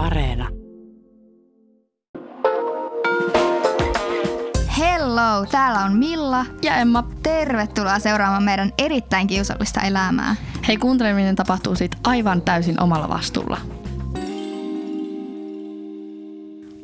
[0.00, 0.48] Areena.
[4.78, 6.46] Hello, täällä on Milla.
[6.62, 7.08] Ja Emma.
[7.22, 10.36] Tervetuloa seuraamaan meidän erittäin kiusallista elämää.
[10.68, 13.58] Hei, kuunteleminen tapahtuu siitä aivan täysin omalla vastuulla.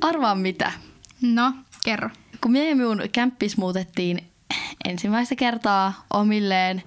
[0.00, 0.72] Arvaa mitä?
[1.22, 1.52] No,
[1.84, 2.10] kerro.
[2.40, 4.18] Kun me ja minun kämppis muutettiin
[4.84, 6.82] ensimmäistä kertaa omilleen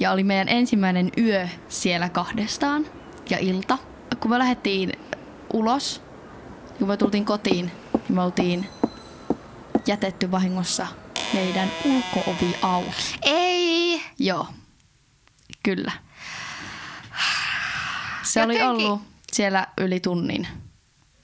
[0.00, 2.86] ja oli meidän ensimmäinen yö siellä kahdestaan
[3.30, 3.78] ja ilta.
[4.20, 4.92] Kun me lähdettiin
[5.54, 6.02] ulos,
[6.78, 8.68] kun me tultiin kotiin, niin me oltiin
[9.86, 10.86] jätetty vahingossa
[11.34, 13.14] meidän ulkoovi auki.
[13.22, 14.02] Ei!
[14.18, 14.46] Joo,
[15.62, 15.92] kyllä.
[18.22, 20.46] Se oli Jotenkin- ollut siellä yli tunnin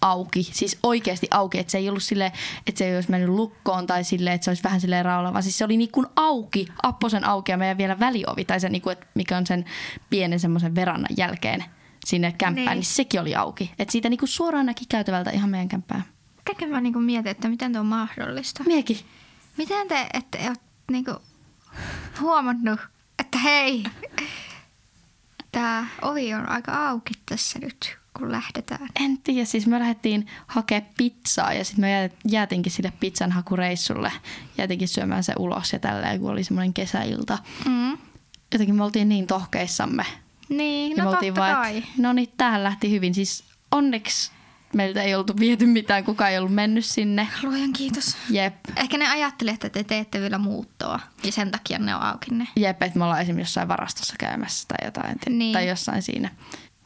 [0.00, 2.32] auki, siis oikeasti auki, että se ei ollut silleen,
[2.66, 5.42] että se ei olisi mennyt lukkoon tai silleen, että se olisi vähän silleen raolla, vaan
[5.42, 8.82] siis se oli niin kuin auki, apposen auki ja meidän vielä väliovi tai se niin
[8.82, 9.64] kuin, että mikä on sen
[10.10, 11.64] pienen semmoisen verannan jälkeen
[12.06, 12.74] sinne kämppään, Niin.
[12.76, 13.70] niin, sekin oli auki.
[13.78, 16.04] Että siitä niin kuin suoraan näki käytävältä ihan meidän kämppään.
[16.44, 18.64] Kaiken mä niinku mietin, että miten tuo on mahdollista.
[18.64, 18.98] Miekin.
[19.56, 20.56] Miten te ette ole
[20.90, 21.14] niinku
[22.20, 22.80] huomannut,
[23.18, 23.84] että hei,
[25.52, 28.88] tämä ovi on aika auki tässä nyt, kun lähdetään.
[29.00, 34.12] En tiedä, siis me lähdettiin hakemaan pizzaa ja sitten me jää- jäätiinkin sille pizzan hakureissulle.
[34.58, 37.38] Jäätiinkin syömään se ulos ja tälleen, kun oli semmoinen kesäilta.
[37.64, 37.98] Mm.
[38.52, 40.04] Jotenkin me oltiin niin tohkeissamme.
[40.50, 41.82] Niin, ja no totta vaan, kai.
[41.98, 43.14] no niin, tähän lähti hyvin.
[43.14, 44.30] Siis onneksi
[44.74, 47.28] meiltä ei oltu viety mitään, kukaan ei ollut mennyt sinne.
[47.42, 48.16] Luojan kiitos.
[48.30, 52.34] Jep, Ehkä ne ajatteli, että te teette vielä muuttoa ja sen takia ne on auki
[52.34, 52.48] ne.
[52.56, 55.16] jep, että me ollaan esimerkiksi jossain varastossa käymässä tai jotain.
[55.28, 55.52] Niin.
[55.52, 56.30] Tai jossain siinä.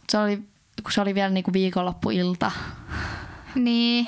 [0.09, 0.37] Se oli,
[0.83, 2.53] kun se oli vielä niinku viikonloppuilta.
[3.55, 4.07] Niin.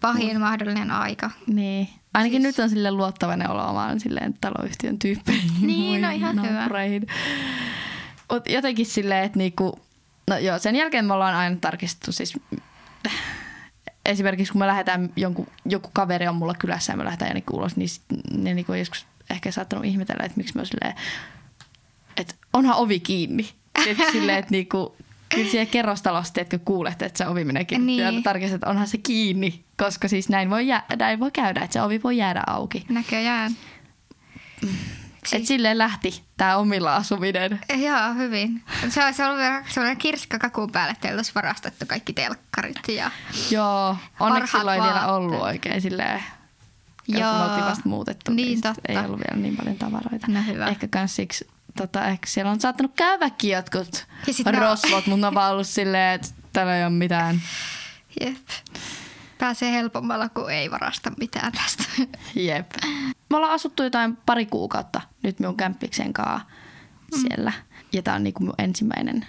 [0.00, 1.30] Pahin mahdollinen aika.
[1.46, 1.88] Niin.
[2.14, 5.50] Ainakin Siis- nyt on sille luottavainen olo omaan silleen taloyhtiön tyyppeihin.
[5.60, 6.68] Niin, no ihan hyvä.
[8.32, 9.80] Mut jotenkin silleen, että niinku,
[10.30, 12.38] no joo, sen jälkeen me ollaan aina tarkistettu siis
[14.06, 17.76] esimerkiksi kun me lähdetään, jonkun, joku kaveri on mulla kylässä ja me lähdetään jonnekin ulos,
[17.76, 20.94] niin sit ne niinku on joskus ehkä saattanut ihmetellä, että miksi me on silleen,
[22.16, 23.50] että onhan ovi kiinni.
[23.86, 24.96] Et silleen, että niinku,
[25.28, 27.86] kyllä siellä kerrostalossa, että kuulet, että se ovi menee kiinni.
[27.86, 28.16] Niin.
[28.16, 31.72] Ja tarkistat, että onhan se kiinni, koska siis näin voi, jää, näin voi käydä, että
[31.72, 32.86] se ovi voi jäädä auki.
[32.88, 33.52] Näköjään.
[35.32, 37.60] Et silleen lähti tämä omilla asuminen.
[37.76, 38.62] Joo, hyvin.
[38.88, 42.88] Se olisi ollut vielä sellainen kirsikka kakun päälle, että olisi varastettu kaikki telkkarit.
[42.88, 43.10] Ja...
[43.50, 46.22] Joo, onneksi silloin ei vielä ollut oikein silleen.
[47.08, 47.32] Joo.
[47.32, 48.80] Kun oltiin vasta muutettu, Niin, sit totta.
[48.88, 50.26] ei ollut vielä niin paljon tavaroita.
[50.28, 50.66] No hyvä.
[50.66, 54.06] Ehkä kans siksi, tota, ehkä siellä on saattanut käydäkin jotkut
[54.58, 57.40] rosvot, mutta ne on vaan ollut silleen, että täällä ei ole mitään.
[58.20, 58.36] Jep.
[59.38, 61.84] Pääsee helpommalla, kun ei varasta mitään tästä.
[62.34, 62.70] Jep.
[63.30, 66.46] Me ollaan asuttu jotain pari kuukautta nyt minun kämppiksen kanssa
[67.14, 67.20] Mm.
[67.20, 67.52] siellä.
[67.92, 69.26] Ja tämä on niinku mun ensimmäinen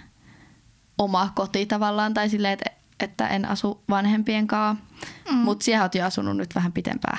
[0.98, 2.70] oma koti tavallaan, tai silleen, että,
[3.00, 4.84] että en asu vanhempien kanssa.
[5.30, 5.36] Mm.
[5.36, 7.18] Mutta siellä oot jo asunut nyt vähän pitempään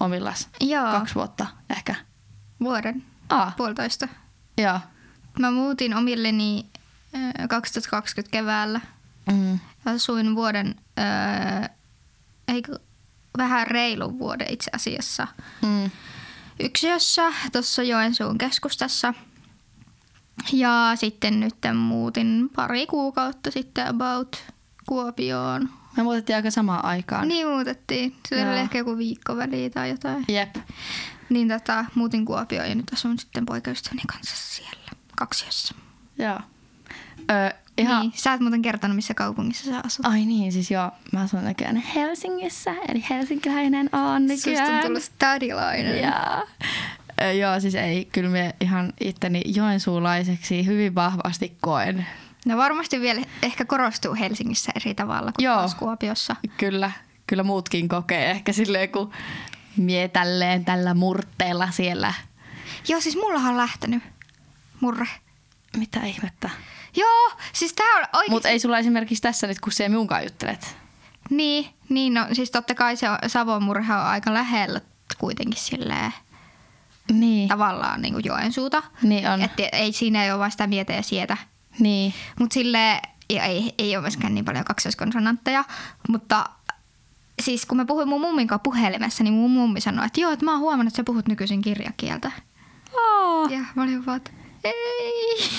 [0.00, 0.48] omillas.
[0.60, 0.90] Joo.
[0.92, 1.94] Kaksi vuotta ehkä.
[2.60, 4.08] Vuoden, Aa, puolitoista.
[4.58, 4.80] joo.
[5.38, 6.66] Mä muutin omilleni
[7.42, 8.80] ö, 2020 keväällä.
[9.32, 9.58] Mm.
[9.86, 11.68] Asuin vuoden, öö,
[12.48, 12.78] eikö,
[13.38, 15.26] vähän reilun vuoden itse asiassa
[15.62, 15.90] Mm.
[16.60, 19.14] Yksiössä tuossa Joensuun keskustassa.
[20.52, 24.44] Ja sitten nyt muutin pari kuukautta sitten about
[24.86, 25.68] Kuopioon.
[25.96, 27.28] Me muutettiin aika samaan aikaan.
[27.28, 28.16] Niin muutettiin.
[28.28, 30.24] Se oli ehkä joku viikko väliin tai jotain.
[30.28, 30.56] Jep.
[31.28, 35.74] Niin tota, muutin Kuopioon ja nyt asun sitten poikaystäväni kanssa siellä kaksiossa.
[36.18, 36.40] Joo.
[37.78, 38.02] Ihan...
[38.02, 40.06] Niin, sä et muuten kertonut, missä kaupungissa sä asut.
[40.06, 44.66] Ai niin, siis joo, mä asun nykyään Helsingissä, eli helsinkiläinen on nykyään.
[44.66, 46.12] Susta on tullut stadilainen.
[47.40, 52.06] Joo, siis ei, kyllä me ihan itteni joensuulaiseksi hyvin vahvasti koen.
[52.46, 55.70] No varmasti vielä ehkä korostuu Helsingissä eri tavalla kuin Joo.
[55.78, 56.36] Kuopiossa.
[56.56, 56.90] Kyllä,
[57.26, 59.12] kyllä muutkin kokee ehkä silleen, kun
[59.76, 62.14] mie tälleen tällä murteella siellä.
[62.88, 64.02] Joo, siis mullahan on lähtenyt
[64.80, 65.06] murre.
[65.76, 66.50] Mitä ihmettä?
[66.96, 68.32] Joo, siis tää on oikein.
[68.32, 70.76] Mutta ei sulla esimerkiksi tässä nyt, kun se minunkaan juttelet.
[71.30, 74.80] Niin, niin no siis totta kai se on, Savon murhe on aika lähellä
[75.18, 76.12] kuitenkin silleen
[77.12, 77.48] Niin.
[77.48, 78.82] tavallaan niin kuin Joensuuta.
[79.02, 79.42] Niin on.
[79.42, 81.36] Että ei siinä ei ole vaan sitä mietä ja sietä.
[81.78, 82.14] Niin.
[82.38, 83.00] Mutta sille
[83.30, 85.64] ja ei, ei ole myöskään niin paljon kaksoiskonsonantteja,
[86.08, 86.44] mutta
[87.42, 90.44] siis kun mä puhuin mun mummin kanssa puhelimessa, niin mun mummi sanoi, että joo, että
[90.44, 92.32] mä oon huomannut, että sä puhut nykyisin kirjakieltä.
[92.94, 93.50] Oh.
[93.50, 94.30] Ja mä olin vaan, että
[95.00, 95.50] ei.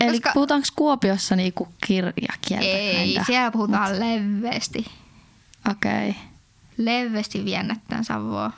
[0.00, 2.66] Eli Koska- puhutaanko Kuopiossa niinku kirjakieltä?
[2.66, 3.24] Ei, kinda?
[3.24, 3.98] siellä puhutaan Mut.
[3.98, 4.86] leveästi.
[5.70, 6.10] Okei.
[6.10, 6.22] Okay.
[6.76, 8.52] Leveästi viennättään Savoa.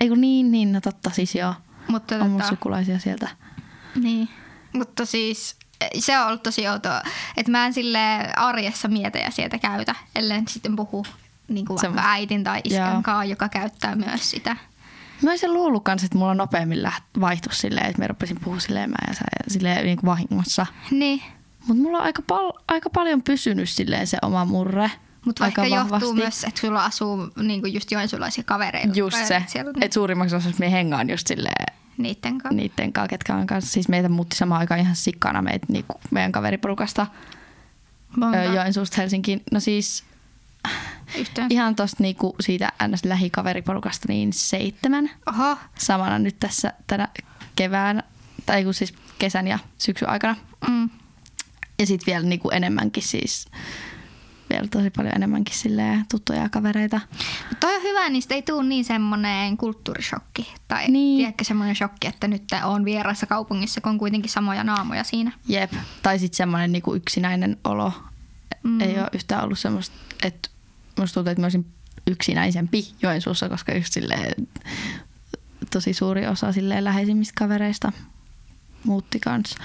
[0.00, 1.54] Ei kun niin, niin, no totta siis joo.
[1.88, 3.28] Mutta On mun tota, sukulaisia sieltä.
[3.94, 4.28] niin.
[4.72, 5.56] Mutta siis
[5.98, 7.02] se on ollut tosi outoa,
[7.36, 11.06] että mä en sille arjessa mieta ja sieltä käytä, ellei sitten puhu
[11.48, 14.56] niin kuin vaikka äitin tai iskän kanssa, joka käyttää myös sitä.
[15.24, 18.90] Mä olisin luullut kans, että mulla nopeammin läht- vaihtuisi silleen, että mä rupesin puhua silleen
[18.90, 20.66] mä ja sä silleen niin kuin vahingossa.
[20.90, 21.22] Niin,
[21.66, 24.90] Mutta mulla on aika, pal- aika paljon pysynyt silleen se oma murre.
[25.24, 26.14] mutta aika ehkä johtuu vahvasti.
[26.14, 28.98] myös, että sulla asuu niin kuin just joensuulaisia kavereita.
[28.98, 32.56] Just se, Siellä, niin, että suurimmaksi osaksi me hengaan just silleen niiden kanssa.
[32.56, 33.70] niiden kanssa, ketkä on kanssa.
[33.72, 37.06] Siis meitä muutti samaan aikaan ihan sikkana meitä, niinku meidän kaveriporukasta
[38.16, 39.42] Monta Joensuusta Helsinkiin.
[39.52, 40.04] No siis
[41.18, 41.54] yhteensä.
[41.54, 43.04] ihan tosta niinku siitä ns.
[43.04, 45.10] lähikaveriporukasta niin seitsemän.
[45.28, 47.08] Oho, Samana nyt tässä tänä
[47.56, 48.02] kevään,
[48.46, 50.36] tai kun siis kesän ja syksyn aikana.
[50.68, 50.90] mm.
[51.78, 53.48] Ja sitten vielä niinku enemmänkin siis,
[54.50, 57.00] vielä tosi paljon enemmänkin silleen tuttuja kavereita.
[57.48, 60.54] Mutta toi on hyvä, niistä ei tule niin semmoinen kulttuurishokki.
[60.68, 61.18] Tai Niin.
[61.18, 65.32] tiedätkö semmoinen shokki, että nyt on vierassa kaupungissa, kun on kuitenkin samoja naamoja siinä.
[65.48, 65.72] Jep.
[66.02, 67.92] Tai sitten semmoinen niinku yksinäinen olo.
[68.62, 68.80] Mm.
[68.80, 70.48] Ei ole yhtään ollut semmoista, että
[70.98, 71.66] musta tuntuu, että mä olisin
[72.06, 74.48] yksinäisempi Joensuussa, koska just silleen,
[75.70, 77.92] tosi suuri osa silleen läheisimmistä kavereista
[78.84, 79.58] muutti kanssa.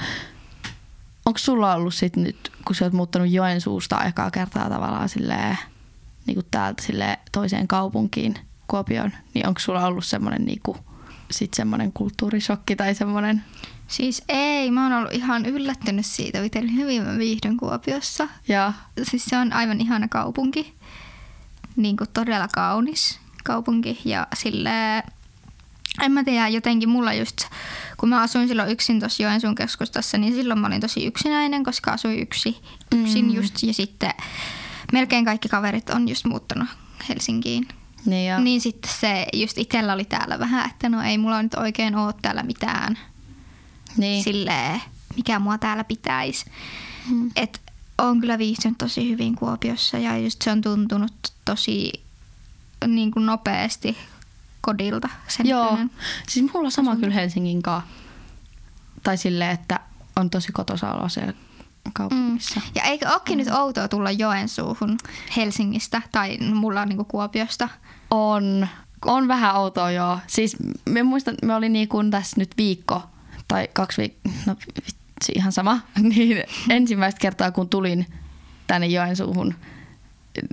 [1.25, 5.57] Onko sulla ollut sit nyt, kun sä oot muuttanut Joensuusta ekaa kertaa tavallaan silleen,
[6.25, 8.35] niin kuin täältä silleen toiseen kaupunkiin,
[8.67, 10.77] Kuopioon, niin onko sulla ollut semmoinen niinku,
[11.31, 13.43] sit semmoinen kulttuurishokki tai semmoinen,
[13.89, 18.27] Siis ei, mä oon ollut ihan yllättynyt siitä, miten hyvin mä viihdyn Kuopiossa.
[18.47, 18.73] ja
[19.03, 20.73] Siis se on aivan ihana kaupunki.
[21.79, 23.99] Niin kuin todella kaunis kaupunki.
[24.05, 24.69] Ja sille
[26.01, 27.37] en mä tiedä, jotenkin mulla just,
[27.97, 31.91] kun mä asuin silloin yksin tuossa Joensuun keskustassa, niin silloin mä olin tosi yksinäinen, koska
[31.91, 32.57] asuin yksi,
[32.95, 33.33] yksin Mm.
[33.33, 33.63] just.
[33.63, 34.13] Ja sitten
[34.93, 36.67] melkein kaikki kaverit on just muuttanut
[37.09, 37.67] Helsinkiin.
[38.05, 41.53] niin ja, Niin sitten se just itsellä oli täällä vähän, että no ei mulla nyt
[41.55, 42.97] oikein ole täällä mitään
[43.97, 44.23] niin.
[44.23, 44.81] silleen,
[45.15, 46.45] mikä mua täällä pitäisi.
[47.09, 47.31] Mm.
[47.35, 47.61] Et
[47.97, 51.13] on kyllä viihtynyt tosi hyvin Kuopiossa ja just se on tuntunut
[51.49, 51.91] tosi
[52.87, 53.97] niin kuin nopeasti
[54.61, 55.09] kodilta.
[55.27, 55.91] Sen Joo, näköinen.
[56.27, 57.89] siis mulla on sama kyllä Helsingin kanssa.
[59.03, 59.79] Tai silleen, että
[60.15, 61.33] on tosi kotosa olo siellä
[61.93, 62.61] kaupungissa.
[62.75, 64.97] Ja eikö olekin nyt outoa tulla Joensuuhun
[65.37, 67.69] Helsingistä tai mulla on niin kuin Kuopiosta?
[68.11, 68.67] On,
[69.05, 70.19] on vähän outoa joo.
[70.27, 73.03] Siis me muistan, me oli niin kuin tässä nyt viikko
[73.47, 75.79] tai kaksi viikkoa, no vitsi ihan sama,
[76.15, 78.05] niin ensimmäistä kertaa kun tulin
[78.67, 79.55] tänne Joensuuhun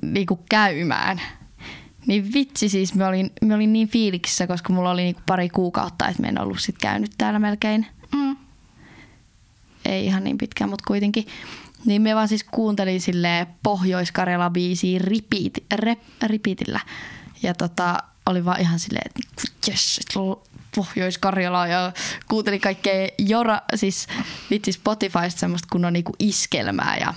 [0.02, 1.20] niin kuin käymään,
[2.06, 5.48] niin vitsi siis, me olin, me olin niin fiiliksissä, koska mulla oli niin kuin pari
[5.48, 7.86] kuukautta, että me en ollut sit käynyt täällä melkein.
[8.14, 8.36] Mm.
[9.84, 11.26] ei ihan niin pitkään, mutta kuitenkin.
[11.84, 16.80] Niin me vaan siis kuuntelin sille Pohjois-Karjala biisiä repeat, rep, repeatillä.
[17.42, 19.22] Ja tota, oli vaan ihan silleen, että
[19.66, 20.42] jes, lo-
[20.76, 21.92] Pohjois-Karjala ja
[22.28, 24.06] kuuntelin kaikkea Jora, siis
[24.50, 27.14] vitsi Spotifysta semmoista kunnon niinku iskelmää ja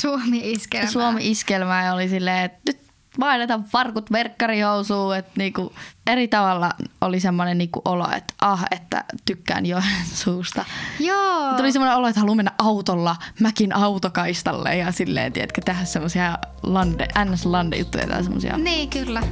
[0.00, 0.90] Suomi iskelmä.
[0.90, 2.78] Suomi iskelmää ja oli silleen, että nyt
[3.20, 5.72] vaihdetaan farkut verkkarihousuun, että niinku
[6.06, 10.64] eri tavalla oli semmoinen niinku olo, että ah, että tykkään Joensuusta.
[11.00, 11.54] Joo.
[11.56, 17.08] Tuli semmoinen olo, että haluaa mennä autolla mäkin autokaistalle ja silleen, tiedätkö, tehdä semmoisia lande,
[17.24, 19.22] ns-lande-juttuja tai semmoisia, Niin, kyllä.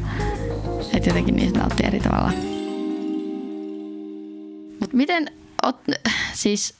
[0.92, 2.32] että jotenkin niistä nautti eri tavalla.
[4.80, 5.30] Mut miten,
[5.62, 5.80] oot,
[6.32, 6.74] siis,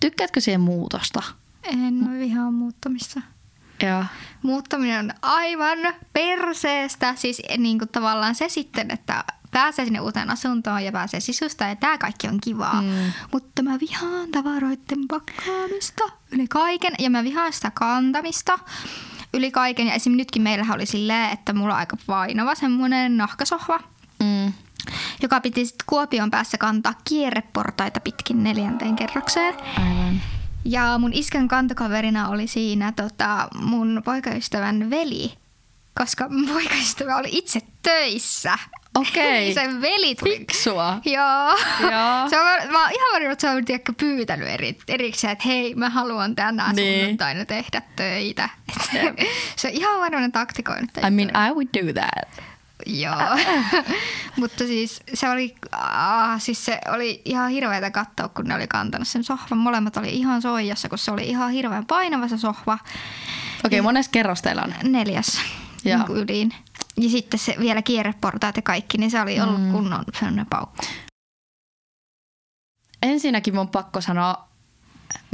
[0.00, 1.22] tykkäätkö siihen muutosta?
[1.64, 3.20] En vihaa muuttamista.
[3.82, 4.04] Ja,
[4.42, 5.78] Muuttaminen on aivan
[6.12, 7.14] perseestä.
[7.14, 11.76] Siis niin kuin tavallaan se sitten, että pääsee sinne uuteen asuntoon ja pääsee sisusta ja
[11.76, 12.82] tämä kaikki on kivaa.
[12.82, 12.88] Mm.
[12.88, 13.12] Mm.
[13.32, 18.58] Mutta mä vihaan tavaroiden pakkaamista yli kaiken ja mä vihaan sitä kantamista
[19.34, 19.86] yli kaiken.
[19.86, 20.12] Ja esim.
[20.16, 23.80] nytkin meillähän oli silleen, että mulla on aika painava semmoinen nahkasohva,
[24.22, 24.52] mm,
[25.22, 29.54] joka piti sitten Kuopion päässä kantaa kierreportaita pitkin neljänteen kerrokseen.
[29.78, 30.20] aivan.
[30.64, 35.32] Ja mun iskän kantokaverina oli siinä tota, mun poikaystävän veli,
[35.98, 38.58] koska mun poikaystävä oli itse töissä.
[38.94, 39.40] Okei.
[39.44, 40.38] Niin Sen veli tuli.
[40.38, 41.00] Fiksua.
[41.04, 41.48] Joo.
[41.80, 42.28] Joo.
[42.30, 45.74] Se on, mä oon ihan varma, että se on tiedätkö, pyytänyt eri, erikseen, että hei,
[45.74, 47.00] mä haluan tänään Niin.
[47.00, 48.48] sunnuntaina tehdä töitä.
[49.56, 50.90] Se on ihan varmaan taktikoinut.
[51.06, 52.44] I mean, I would do that.
[52.86, 53.38] Joo.
[54.40, 59.08] Mutta siis se oli, ah, siis se oli ihan hirveätä katsoa, kun ne oli kantanut
[59.08, 59.58] sen sohvan.
[59.58, 62.78] Molemmat oli ihan soijassa, kun se oli ihan hirveän painava se sohva.
[63.64, 64.92] Okei, okay, monessa kerros teillä on?
[64.92, 65.40] Neljäs
[65.84, 66.54] niin kuin ylin.
[66.96, 69.72] Ja sitten se vielä kierreportaat ja kaikki, niin se oli ollut mm.
[69.72, 70.84] kunnon sellainen paukku.
[73.02, 74.48] Ensinnäkin mun pakko sanoa,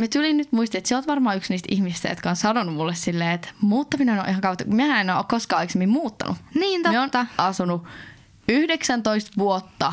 [0.01, 2.95] me tuli nyt muistin, että sä oot varmaan yksi niistä ihmistä, jotka on sanonut mulle
[2.95, 4.65] silleen, että muuttaminen on ihan kautta.
[4.67, 6.37] Mehän en ole koskaan aikaisemmin muuttanut.
[6.55, 7.27] Niin Me on totta.
[7.39, 7.85] asunut
[8.49, 9.93] 19 vuotta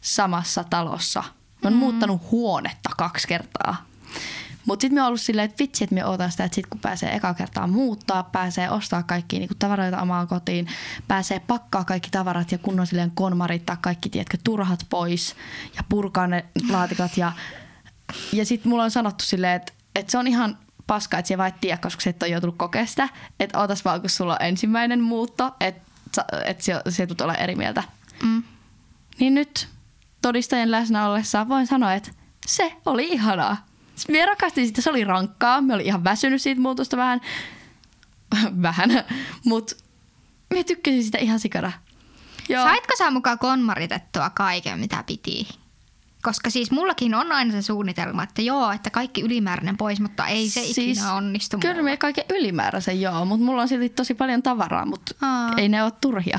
[0.00, 1.20] samassa talossa.
[1.20, 1.78] Mä oon mm.
[1.78, 3.86] muuttanut huonetta kaksi kertaa.
[4.66, 6.80] Mutta sitten me on ollut silleen, että vitsi, että me ootan sitä, että sit kun
[6.80, 10.68] pääsee eka kertaa muuttaa, pääsee ostaa kaikki niinku tavaroita omaan kotiin,
[11.08, 15.36] pääsee pakkaa kaikki tavarat ja kunnon silleen konmarittaa kaikki, tiedätkö, turhat pois
[15.76, 17.16] ja purkaa ne laatikot.
[17.16, 17.32] Ja,
[18.32, 21.48] ja sitten mulla on sanottu silleen, että, että se on ihan paska, että sä vaan
[21.48, 23.08] et tiedä, koska sä et ole joutunut kokea sitä.
[23.40, 27.54] Että ootas vaan, kun sulla on ensimmäinen muutto, että, että se, se tulet olla eri
[27.54, 27.82] mieltä.
[28.22, 28.42] Mm.
[29.18, 29.68] Niin nyt
[30.22, 32.10] todistajien läsnä ollessa voin sanoa, että
[32.46, 33.66] se oli ihanaa.
[34.08, 35.60] Me rakastin sitä, se oli rankkaa.
[35.60, 37.20] Me oli ihan väsynyt siitä muutosta vähän.
[38.62, 38.90] vähän.
[39.44, 39.76] Mutta
[40.54, 41.72] me tykkäsin sitä ihan sikana.
[42.48, 42.64] Joo.
[42.64, 45.48] Saitko sä mukaan konmaritettua kaiken, mitä piti?
[46.26, 50.48] Koska siis mullakin on aina se suunnitelma, että joo, että kaikki ylimääräinen pois, mutta ei
[50.48, 51.58] se siis, ikinä onnistu.
[51.58, 55.52] Kyllä me kaiken ylimääräisen joo, mutta mulla on silti tosi paljon tavaraa, mutta Aa.
[55.56, 56.38] ei ne ole turhia.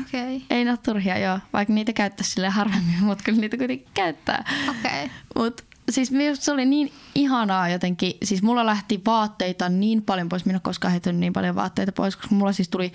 [0.00, 0.40] Okay.
[0.50, 1.38] Ei ne ole turhia, joo.
[1.52, 4.44] Vaikka niitä käyttäisi sille harvemmin, mutta kyllä niitä kuitenkin käyttää.
[4.68, 5.08] Okay.
[5.34, 8.12] Mutta siis se oli niin ihanaa jotenkin.
[8.22, 10.44] Siis mulla lähti vaatteita niin paljon pois.
[10.44, 12.92] Minä koskaan heittänyt niin paljon vaatteita pois, koska mulla siis tuli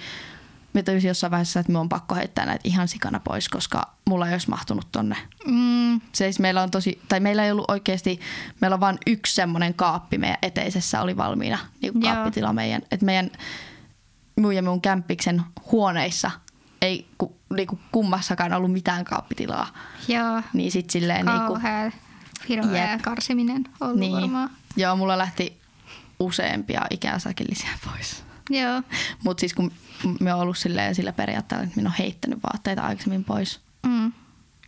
[0.73, 4.27] me tajusin jossain vaiheessa, että me on pakko heittää näitä ihan sikana pois, koska mulla
[4.27, 5.15] ei olisi mahtunut tonne.
[5.45, 6.01] Mm.
[6.13, 8.19] Siis meillä on tosi, tai meillä ei ollut oikeasti,
[8.61, 13.05] meillä on vain yksi semmoinen kaappi meidän eteisessä oli valmiina, niin kuin kaappitila meidän, että
[13.05, 13.31] meidän
[14.35, 16.31] minun ja minun kämppiksen huoneissa
[16.81, 19.67] ei ku, niinku kummassakaan ollut mitään kaappitilaa.
[20.07, 20.41] Joo.
[20.53, 21.97] Niin sit silleen Kauhea, niinku,
[22.49, 23.01] hirveä yep.
[23.01, 24.21] karsiminen ollut niin.
[24.21, 24.49] varmaan.
[24.75, 25.59] Joo, mulla lähti
[26.19, 28.23] useampia ikänsakillisia pois.
[28.49, 28.81] Joo.
[29.23, 29.71] Mutta siis kun
[30.19, 33.59] me on ollut silleen, sillä periaatteella, että minä olen heittänyt vaatteita aikaisemmin pois.
[33.87, 34.11] Mm.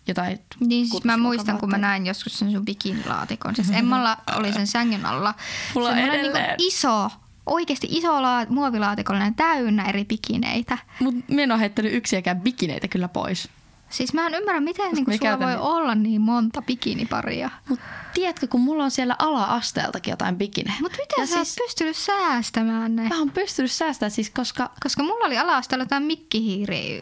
[0.07, 3.55] Jotain niin siis mä muistan, kun mä näin joskus sen sun bikinilaatikon.
[3.55, 5.33] Siis Emmalla oli sen sängyn alla
[5.75, 7.09] Mulla on niin iso
[7.45, 10.77] oikeasti iso la- muovilaatikollinen täynnä eri bikineitä.
[10.99, 13.49] Mutta minä en ole heittänyt yksiäkään bikineitä kyllä pois.
[13.91, 15.59] Siis mä en ymmärrä, miten niin sulla voi niin.
[15.59, 17.49] olla niin monta bikiniparia.
[17.69, 17.79] Mut
[18.13, 20.75] tiedätkö, kun mulla on siellä ala-asteeltakin jotain bikinejä.
[20.81, 23.09] Mutta miten ja sä siis, oot pystynyt säästämään ne?
[23.09, 24.69] Mä oon pystynyt säästämään siis, koska...
[24.83, 27.01] Koska mulla oli ala-asteella jotain mikkihiiri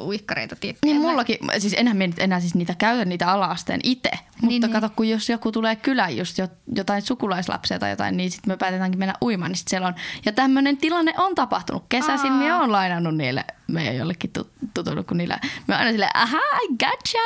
[0.00, 0.92] uikkareita tiettyjä.
[0.94, 4.10] Niin mullakin, siis enhän me enää siis niitä käytä niitä ala-asteen itse.
[4.10, 4.96] Mutta niin, kato, niin.
[4.96, 6.38] kun jos joku tulee kylään just
[6.76, 9.94] jotain sukulaislapsia tai jotain, niin sitten me päätetäänkin mennä uimaan, niin sit siellä on.
[10.24, 11.84] Ja tämmöinen tilanne on tapahtunut.
[11.88, 12.38] Kesäisin Aa.
[12.38, 14.30] me on lainannut niille meidän jollekin
[14.74, 16.38] tutuille, kun niillä, me aina silleen, aha,
[16.78, 17.18] gotcha,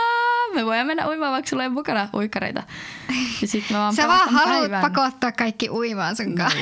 [0.54, 2.62] me voidaan mennä uimaan, vaikka sulla ei mukana uikkareita.
[3.42, 4.80] Ja sit mä vaan Sä vaan haluat päivän.
[4.80, 6.58] pakottaa kaikki uimaan sun kanssa.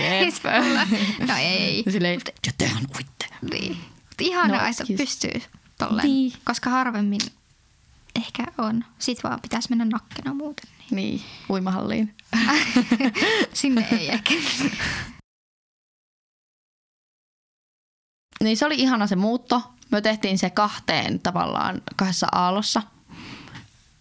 [1.28, 1.82] no ei.
[1.86, 3.26] Ja silleen, ja tehän uitte.
[3.52, 3.76] Niin.
[4.20, 5.42] Ihanaa, no, että pystyy
[5.78, 6.32] tolleen, niin.
[6.44, 7.20] koska harvemmin
[8.16, 8.84] ehkä on.
[8.98, 10.70] Sitten vaan pitäisi mennä nakkena muuten.
[10.78, 12.14] Niin, niin uimahalliin.
[13.52, 14.34] Sinne ei ehkä.
[18.44, 19.62] niin se oli ihana se muutto.
[19.90, 22.82] Me tehtiin se kahteen tavallaan kahdessa aallossa.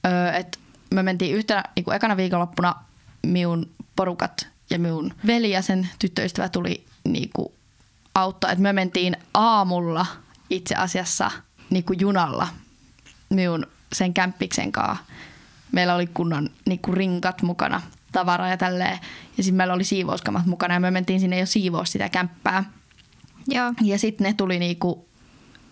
[0.06, 0.60] Öö, et
[0.94, 2.76] me mentiin yhtenä, niin ekana viikonloppuna
[3.24, 7.54] minun porukat ja minun veli ja sen tyttöystävä tuli niin kuin
[8.16, 8.52] auttaa.
[8.52, 10.06] Et me mentiin aamulla
[10.50, 11.32] itse asiassa–
[11.70, 12.48] niin kuin junalla
[13.30, 15.06] minun sen kämppiksen kanssa.
[15.72, 17.82] Meillä oli kunnon niin kuin rinkat mukana,
[18.12, 19.00] tavaraa ja tälleen.
[19.38, 22.64] Ja sitten meillä oli siivouskamat mukana ja me mentiin sinne jo siivous sitä kämppää.
[23.48, 23.74] Joo.
[23.82, 25.08] Ja sitten ne tuli niinku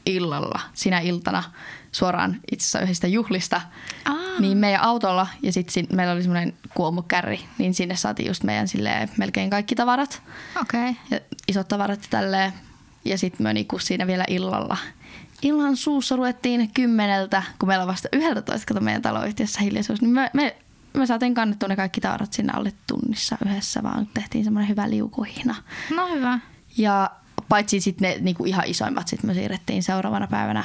[0.06, 1.44] illalla, sinä iltana,
[1.92, 3.62] suoraan itse asiassa yhdestä juhlista.
[4.06, 4.40] Aa.
[4.40, 9.10] Niin meidän autolla ja sitten meillä oli semmoinen kuomukärri, niin sinne saatiin just meidän silleen,
[9.18, 10.22] melkein kaikki tavarat.
[10.62, 10.90] Okei.
[10.90, 11.02] Okay.
[11.12, 12.54] Ja isot tavarat ja tälleen.
[13.06, 14.78] Ja sitten me niinku siinä vielä illalla
[15.44, 20.12] illan suussa ruvettiin kymmeneltä, kun meillä on vasta yhdeltä toista, kato meidän taloyhtiössä hiljaisuus, niin
[20.12, 20.56] me, me,
[20.94, 25.56] me saatiin kannettua ne kaikki tavarat sinne alle tunnissa yhdessä, vaan tehtiin semmoinen hyvä liukuhina.
[25.96, 26.40] No hyvä.
[26.78, 27.12] Ja
[27.50, 30.64] paitsi sitten ne niinku ihan isoimmat sitten me siirrettiin seuraavana päivänä,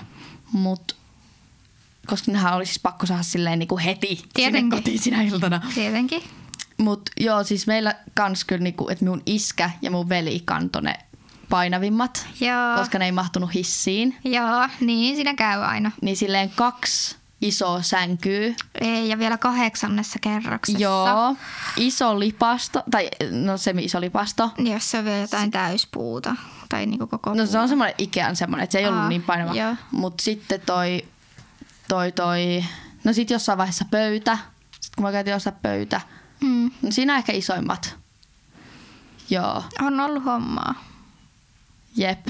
[0.53, 0.95] mutta
[2.07, 4.63] koska nehän oli siis pakko saada silleen niinku heti Tietenkin.
[4.63, 5.61] sinne kotiin sinä iltana.
[5.75, 6.23] Tietenkin.
[6.79, 10.95] Mutta joo, siis meillä kans kyllä, niinku, että mun iskä ja mun veli kantoi ne
[11.49, 12.77] painavimmat, Joo.
[12.79, 14.17] koska ne ei mahtunut hissiin.
[14.25, 15.91] Joo, niin siinä käy aina.
[16.03, 18.55] Niin silleen kaksi iso sänkyy.
[18.81, 20.83] Ei, ja vielä kahdeksannessa kerroksessa.
[20.83, 21.37] Joo,
[21.77, 24.51] iso lipasto, tai no semi-iso lipasto.
[24.59, 26.37] Jos se on vielä jotain täyspuuta,
[26.69, 29.23] tai niinku koko No se on semmoinen Ikean semmoinen, että se ei Aa, ollut niin
[29.23, 29.77] painava.
[29.91, 31.05] Mutta sitten toi,
[31.89, 32.65] toi, toi,
[33.05, 34.39] no sitten jossain vaiheessa pöytä,
[34.81, 36.01] sitten kun mä käytiin jossain pöytä,
[36.41, 36.71] mm.
[36.83, 37.97] no siinä ehkä isoimmat.
[39.31, 39.65] Joo.
[39.83, 40.88] On ollut hommaa.
[41.97, 42.27] Jep.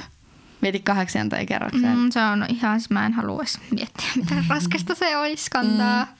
[0.61, 1.99] Mieti kahdeksanteen kerrokseen.
[1.99, 4.45] Mm, se on ihan, mä en halua edes miettiä, miten mm.
[4.49, 6.05] raskasta se olisi kantaa.
[6.05, 6.11] Mm.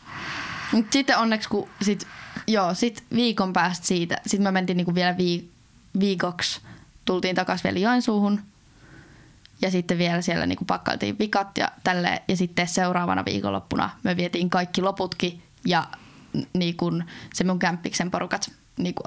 [0.73, 2.07] Mut sitten onneksi, kun sit,
[2.47, 5.51] joo, sit viikon päästä siitä, sitten me mentiin niinku vielä vii,
[6.01, 6.61] viikoksi,
[7.05, 8.41] tultiin takaisin vielä Joensuuhun.
[9.63, 14.51] Ja sitten vielä siellä niinku pakkailtiin vikat ja tälle Ja sitten seuraavana viikonloppuna me vietiin
[14.51, 15.87] kaikki loputkin ja
[16.55, 17.05] niin kun
[17.35, 19.03] se mun kämppiksen porukat niinku,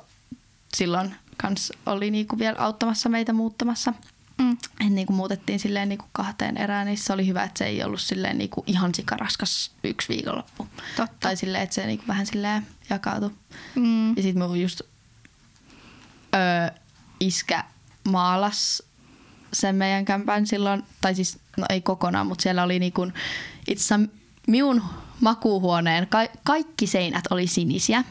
[0.73, 3.93] silloin kans oli niinku vielä auttamassa meitä muuttamassa.
[4.41, 4.57] Mm.
[4.87, 8.01] Et niinku muutettiin silleen niinku kahteen erään, niin se oli hyvä, että se ei ollut
[8.01, 10.67] silleen niinku ihan sikaraskas yksi viikonloppu.
[10.95, 11.15] Totta.
[11.19, 13.31] Tai silleen, että se niinku vähän silleen jakautui.
[13.75, 14.09] Mm.
[14.17, 14.81] Ja sitten mun just
[16.35, 16.79] öö,
[17.19, 17.63] iskä
[18.09, 18.83] maalas
[19.53, 23.11] sen meidän kämpän silloin, tai siis no ei kokonaan, mutta siellä oli niinku,
[23.67, 24.09] itse asiassa
[24.47, 24.83] minun
[25.21, 28.03] makuuhuoneen ka- kaikki seinät oli sinisiä.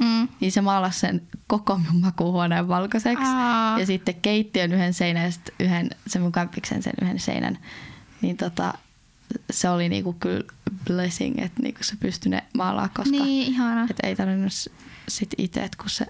[0.00, 0.28] Mm.
[0.40, 3.24] Niin se maalasi sen koko minun makuuhuoneen valkoiseksi.
[3.26, 3.78] Aa.
[3.80, 7.58] Ja sitten keittiön yhden seinän ja sitten yhden, se mun kämpiksen sen yhden seinän.
[8.22, 8.74] Niin tota,
[9.50, 10.44] se oli niinku kyllä
[10.84, 13.86] blessing, että niinku se pystyi ne maalaa, koska Niin, ihana.
[13.90, 14.52] et ei tarvinnut
[15.08, 16.06] sit itse, että kun se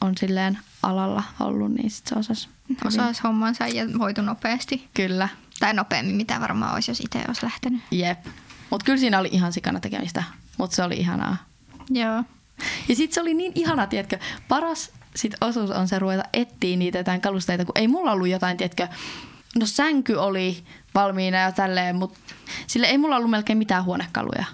[0.00, 2.48] on silleen alalla ollut, niin sit se osasi.
[2.84, 4.88] Osaisi hommansa ja hoitu nopeasti.
[4.94, 7.80] Kyllä, Tai nopeammin, mitä varmaan olisi, jos itse olisi lähtenyt.
[7.90, 8.26] jep.
[8.70, 10.22] Mutta kyllä siinä oli ihan sikana tekemistä,
[10.58, 11.36] mutta se oli ihanaa.
[11.90, 12.24] Joo.
[12.88, 16.98] Ja sitten se oli niin ihana, tiedätkö, paras sit osuus on se ruveta etsiä niitä
[16.98, 18.88] jotain kalusteita, kun ei mulla ollut jotain, tiedätkö,
[19.58, 20.64] no sänky oli
[20.94, 22.18] valmiina ja tälleen, mutta
[22.66, 24.44] sille ei mulla ollut melkein mitään huonekaluja.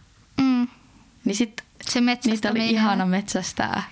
[0.40, 0.68] Mm.
[1.24, 3.82] Niin sit Se niitä oli ihana metsästää.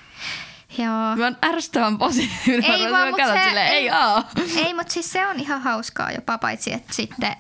[0.79, 1.17] Joo.
[1.17, 2.71] Mä oon ärsyttävän positiivinen.
[2.71, 4.31] Ei vaan, rupesin mut katsoa se- silleen, ei, ei- aa.
[4.57, 7.37] Ei, mutta siis se on ihan hauskaa jopa, paitsi että sitten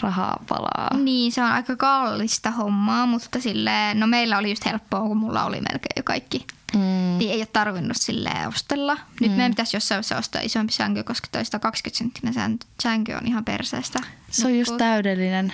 [0.00, 0.96] Rahaa palaa.
[0.96, 5.44] niin se on aika kallista hommaa, mutta silleen, no meillä oli just helppoa, kun mulla
[5.44, 6.46] oli melkein jo kaikki.
[6.74, 7.18] Mm.
[7.18, 8.98] Niin ei ole tarvinnut silleen ostella.
[9.20, 9.36] Nyt mm.
[9.36, 13.44] meidän pitäisi jossain vaiheessa ostaa isompi sänky, koska toi 120 senttinen sän- sänky on ihan
[13.44, 13.98] perseestä.
[14.30, 15.52] Se on just täydellinen.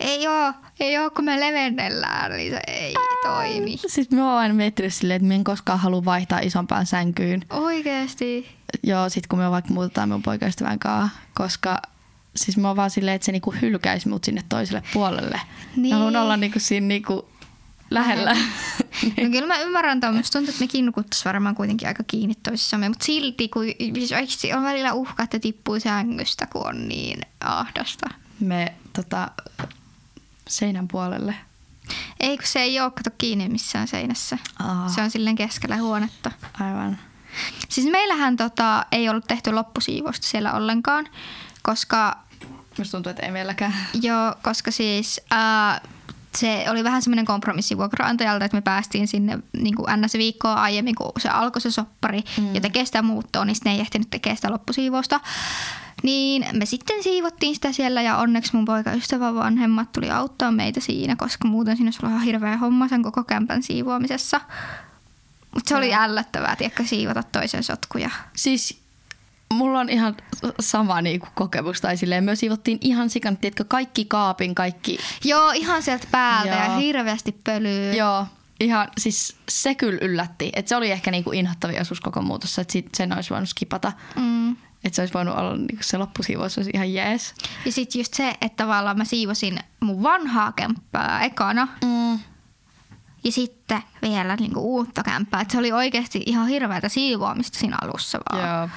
[0.00, 3.76] Ei oo, ei oo, kun me levennellään, niin se ei toimi.
[3.86, 7.42] Siis mä oon aina miettinyt silleen, että mä en koskaan halua vaihtaa isompaan sänkyyn.
[7.50, 8.48] Oikeesti.
[8.82, 11.82] Joo, sit kun me vaikka muutetaan mun poikaystävän kanssa, koska
[12.36, 15.40] siis mä oon vaan silleen, että se niinku hylkäisi mut sinne toiselle puolelle.
[15.76, 15.94] Niin.
[15.94, 17.28] Mä haluan olla niinku siinä niinku
[17.90, 18.36] lähellä.
[19.02, 20.16] No kyllä mä ymmärrän tuon.
[20.16, 22.88] Musta tuntuu, että mekin nukuttaisiin varmaan kuitenkin aika kiinni toisissamme.
[22.88, 28.06] Mutta silti, kun siis oikeasti on välillä uhka, että tippuu sängystä, kun on niin ahdasta.
[28.40, 29.30] me tota,
[30.48, 31.34] seinän puolelle.
[32.20, 34.38] Ei, kun se ei ole kato kiinni missään seinässä.
[34.58, 34.88] Aa.
[34.88, 36.30] Se on silleen keskellä huonetta.
[36.60, 36.98] Aivan.
[37.68, 41.08] Siis meillähän tota, ei ollut tehty loppusiivousta siellä ollenkaan,
[41.62, 42.18] koska,
[42.78, 43.74] Musta tuntuu, että ei meilläkään.
[44.02, 45.80] joo, koska siis ää,
[46.36, 50.14] se oli vähän semmoinen kompromissi vuokraantajalta, että me päästiin sinne niin kuin ns.
[50.14, 52.54] viikkoa aiemmin, kun se alkoi se soppari mm.
[52.54, 55.20] ja tekee sitä muuttoa, niin sitten ei ehtinyt tekemään sitä loppusiivousta.
[56.02, 61.16] Niin me sitten siivottiin sitä siellä ja onneksi mun poikaystävän vanhemmat tuli auttaa meitä siinä,
[61.16, 64.40] koska muuten siinä olisi ollut ihan hirveä homma sen koko kämpän siivoamisessa.
[65.54, 68.10] Mutta se oli ällöttävää, tiedätkö, siivota toisen sotkuja.
[68.36, 68.80] Siis
[69.52, 70.16] mulla on ihan
[70.60, 71.80] sama niinku kokemus.
[71.80, 74.98] Tai silleen, me siivottiin ihan sikan, tiedätkö, kaikki kaapin, kaikki.
[75.24, 76.58] Joo, ihan sieltä päältä Joo.
[76.58, 77.94] ja hirveästi pölyä.
[77.94, 78.26] Joo,
[78.60, 80.52] ihan siis se kyllä yllätti.
[80.56, 83.92] Että se oli ehkä niinku inhottavia osuus koko muutossa, että sen olisi voinut skipata.
[84.16, 84.56] Mm.
[84.86, 87.34] Että se olisi voinut olla niinku se loppusiivous olisi ihan jees.
[87.64, 92.18] Ja sitten just se, että tavallaan mä siivosin mun vanhaa kämppää ekana Mm.
[93.24, 95.40] ja sitten vielä niinku uutta kämppää.
[95.40, 98.48] Et se oli oikeasti ihan hirveätä siivoamista siinä alussa vaan.
[98.48, 98.68] Joo.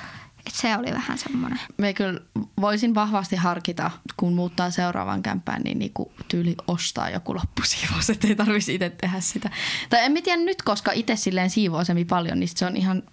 [0.48, 1.60] Et se oli vähän semmoinen.
[1.78, 2.20] Me kyllä
[2.62, 8.36] voisin vahvasti harkita, kun muuttaa seuraavan kämpään, niin niinku tyyli ostaa joku loppusiivous, että ei
[8.36, 9.50] tarvitsisi itse tehdä sitä.
[9.90, 13.04] Tai en mä tiedä nyt, koska itse silleen siivoo paljon, niin se on ihan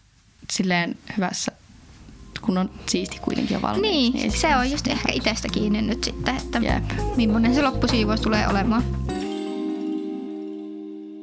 [0.50, 1.52] silleen hyvässä,
[2.40, 4.10] kun on siisti kuitenkin jo valmiiksi.
[4.10, 7.16] Niin, ei se on just ehkä itsestä kiinni nyt sitten, että Jep.
[7.16, 8.84] millainen se loppusiivous tulee olemaan.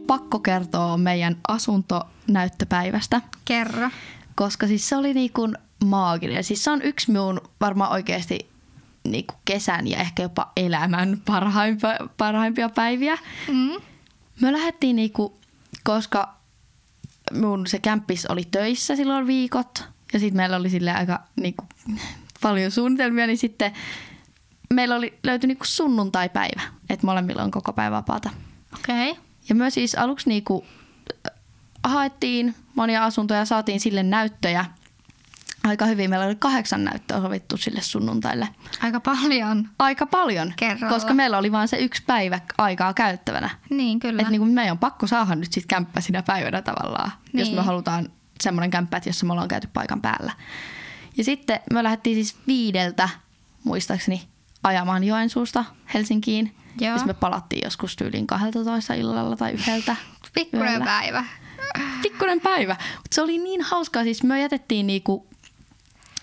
[0.07, 3.89] Pakko kertoa meidän asuntonäyttöpäivästä, Kerro.
[4.35, 5.53] koska siis se oli niinku
[5.85, 6.43] maaginen.
[6.43, 8.49] Siis se on yksi minun varmaan oikeasti
[9.03, 13.17] niinku kesän ja ehkä jopa elämän parhaimpia, parhaimpia päiviä.
[13.47, 13.81] Mm.
[14.41, 15.37] Me lähdettiin niinku,
[15.83, 16.33] koska
[17.33, 21.65] mun se kämppis oli töissä silloin viikot ja sitten meillä oli sille aika niinku,
[22.41, 23.71] paljon suunnitelmia, niin sitten
[24.73, 28.29] meillä oli löytyi niinku sunnuntaipäivä, että molemmilla on koko päivä vapaata.
[28.73, 29.11] Okei.
[29.11, 29.23] Okay.
[29.49, 30.65] Ja me siis aluksi niinku
[31.83, 34.65] haettiin monia asuntoja, saatiin sille näyttöjä
[35.63, 36.09] aika hyvin.
[36.09, 38.47] Meillä oli kahdeksan näyttöä sovittu sille sunnuntaille.
[38.81, 39.69] Aika paljon.
[39.79, 40.93] Aika paljon, Kerralla.
[40.93, 43.49] koska meillä oli vain se yksi päivä aikaa käyttävänä.
[43.69, 44.21] Niin, kyllä.
[44.21, 47.39] Että niinku meidän on pakko saada nyt sit kämppä sinä päivänä tavallaan, niin.
[47.39, 47.57] jos Niin.
[47.57, 48.09] me halutaan
[48.43, 50.31] semmoinen kämppä, että jossa me ollaan käyty paikan päällä.
[51.17, 53.09] Ja sitten me lähdettiin siis viideltä,
[53.63, 54.27] muistaakseni,
[54.63, 56.55] ajamaan Joensuusta Helsinkiin.
[56.79, 56.91] Joo.
[56.91, 59.95] Ja sitten me palattiin joskus tyyliin 12 illalla tai yhdeltä.
[60.33, 60.85] Pikkuinen yöllä.
[60.85, 61.25] päivä.
[62.01, 62.75] Pikkuinen päivä.
[62.95, 64.03] Mutta se oli niin hauskaa.
[64.03, 65.27] Siis me jätettiin niinku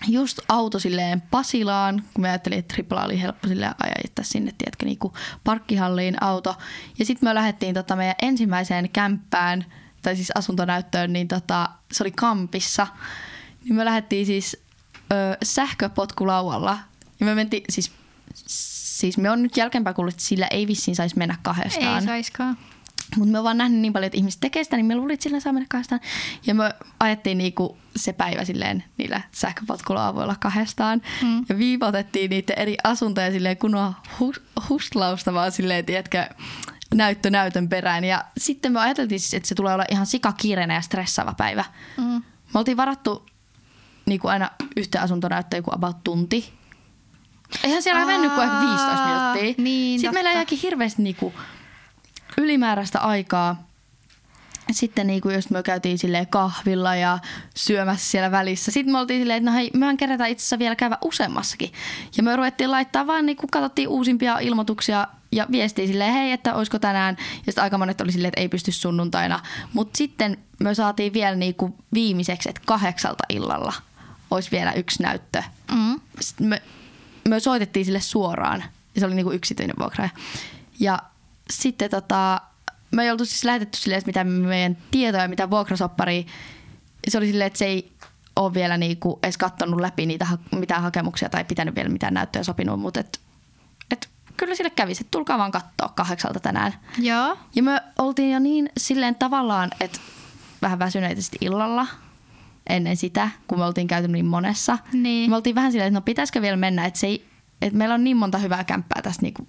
[0.07, 4.85] just auto silleen Pasilaan, kun me ajattelin, että Tripla oli helppo silleen ajaa sinne, tiedätkö,
[4.85, 6.55] niinku parkkihalliin auto.
[6.99, 9.65] Ja sitten me lähdettiin tota meidän ensimmäiseen kämppään
[10.01, 12.87] tai siis asuntonäyttöön, niin tota, se oli kampissa.
[13.63, 14.57] Niin me lähdettiin siis
[15.11, 16.77] ö, sähköpotkulaualla.
[17.19, 17.91] Ja me mentiin, siis,
[18.35, 21.99] siis me on nyt jälkeenpäin kuullut, että sillä ei vissiin saisi mennä kahdestaan.
[21.99, 22.57] Ei saiskaan.
[23.17, 25.23] Mutta me on vaan nähnyt niin paljon, että ihmiset tekee sitä, niin me luulin, että
[25.23, 26.01] sillä saa mennä kahdestaan.
[26.45, 31.01] Ja me ajettiin niinku se päivä silleen niillä sähköpotkulauvoilla kahdestaan.
[31.21, 31.45] Mm.
[31.49, 36.29] Ja viivotettiin niiden eri asuntoja silleen kunnon hus, hustlausta vaan silleen, tiedätkö,
[36.93, 38.03] näyttö näytön perään.
[38.03, 41.65] Ja sitten me ajateltiin siis, että se tulee olla ihan sikakiireinen ja stressaava päivä.
[41.97, 42.23] Mm.
[42.53, 43.25] Me oltiin varattu
[44.05, 46.53] niin kuin aina yhteen asuntonäyttöön joku about tunti.
[47.63, 49.63] Eihän siellä mennyt kuin ehkä 15 minuuttia.
[49.63, 51.33] Niin, Sitten meillä jäikin hirveästi niin kuin
[52.37, 53.67] ylimääräistä aikaa.
[54.71, 57.19] Sitten niin kuin just me käytiin silleen kahvilla ja
[57.55, 58.71] syömässä siellä välissä.
[58.71, 61.71] Sitten me oltiin silleen, että no hei, mehän kerätään itse asiassa vielä käydä useammassakin.
[62.17, 66.55] Ja me ruvettiin laittaa vaan niin kuin katsottiin uusimpia ilmoituksia ja viestiin silleen, hei, että
[66.55, 67.17] olisiko tänään.
[67.19, 69.39] Ja sitten aika monet oli silleen, että ei pysty sunnuntaina.
[69.73, 73.73] Mutta sitten me saatiin vielä niin kuin viimeiseksi, että kahdeksalta illalla
[74.31, 75.43] olisi vielä yksi näyttö.
[75.71, 75.99] Mm.
[76.19, 76.61] Sitten me,
[77.27, 78.63] me soitettiin sille suoraan
[78.95, 80.09] ja se oli niinku yksityinen vuokraaja.
[80.79, 80.99] Ja
[81.49, 82.41] sitten tota,
[82.91, 86.25] me ei oltu siis lähetetty silleen, että mitä meidän tietoja, mitä vuokrasoppari.
[87.07, 87.91] Se oli silleen, että se ei
[88.35, 92.43] ole vielä niinku edes kattonut läpi niitä ha- mitään hakemuksia tai pitänyt vielä mitään näyttöjä
[92.43, 93.19] sopinut, mutta et,
[93.91, 96.73] et kyllä sille kävisi, että tulkaa vaan katsoa kahdeksalta tänään.
[96.97, 97.37] Joo.
[97.55, 99.99] Ja me oltiin jo niin silleen tavallaan, että
[100.61, 101.87] vähän väsyneitä illalla
[102.69, 104.77] ennen sitä, kun me oltiin käyty niin monessa.
[104.93, 105.29] Niin.
[105.29, 107.25] Me oltiin vähän silleen, että no pitäisikö vielä mennä, että, se ei,
[107.61, 109.47] että meillä on niin monta hyvää kämppää tässä niinku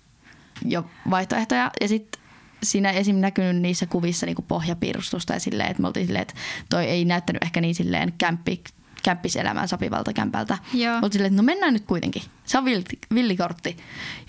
[0.65, 1.71] jo vaihtoehtoja.
[1.81, 2.23] Ja sitten
[2.63, 3.17] siinä esim.
[3.17, 6.35] näkynyt niissä kuvissa niinku pohjapiirustusta ja silleen, että me oltiin silleen, että
[6.71, 8.63] toi ei näyttänyt ehkä niin silleen kämppi,
[9.03, 10.59] kämppiselämään sopivalta kämpältä.
[10.75, 10.93] Joo.
[10.93, 12.23] Me oltiin silleen, että no mennään nyt kuitenkin.
[12.45, 13.77] Se on vilti, villikortti.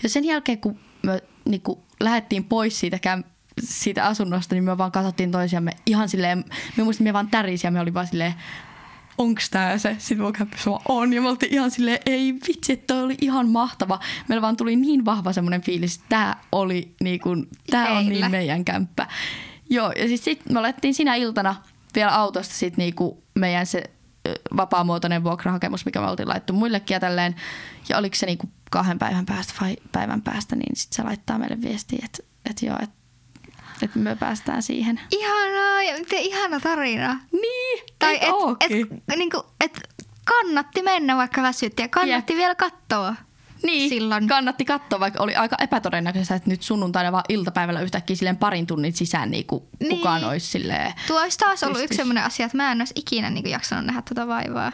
[0.02, 4.92] Ja sen jälkeen, kun me niinku lähdettiin pois siitä kämp- siitä asunnosta, niin me vaan
[4.92, 6.44] katsottiin toisiamme ihan silleen,
[6.76, 8.34] me muistin, me vaan tärisi ja me oli vaan silleen,
[9.18, 9.96] onks tää se?
[9.98, 10.32] Sitten mun
[10.66, 11.12] vaan on.
[11.12, 14.00] Ja me oltiin ihan silleen, ei vitsi, että toi oli ihan mahtava.
[14.28, 18.30] Meillä vaan tuli niin vahva semmoinen fiilis, että tää oli niin kuin, tää on niin
[18.30, 19.06] meidän kämppä.
[19.70, 21.54] Joo, ja siis sit me alettiin sinä iltana
[21.94, 23.82] vielä autosta sit niinku meidän se
[24.56, 27.34] vapaamuotoinen vuokrahakemus, mikä me oltiin laittu muillekin ja tälleen.
[27.88, 31.60] Ja oliko se niinku kahden päivän päästä vai päivän päästä, niin sitten se laittaa meille
[31.60, 32.96] viestiä, että et joo, että
[33.82, 35.00] et me päästään siihen.
[35.10, 37.20] Ihanaa, ja miten ihana tarina.
[37.32, 39.80] Niin, Tai et, et, niinku, et
[40.24, 42.38] kannatti mennä vaikka väsytti ja kannatti Jep.
[42.38, 43.14] vielä katsoa.
[43.64, 44.28] Niin, silloin.
[44.28, 48.92] kannatti katsoa, vaikka oli aika epätodennäköistä, että nyt sunnuntaina vaan iltapäivällä yhtäkkiä silleen parin tunnin
[48.92, 49.96] sisään niin kuin Niin.
[49.96, 50.92] kukaan olisi silleen.
[51.06, 51.90] Tuo olisi taas ollut Pystyis.
[51.90, 54.72] yksi sellainen asia, että mä en olisi ikinä niin jaksanut nähdä tätä vaivaa.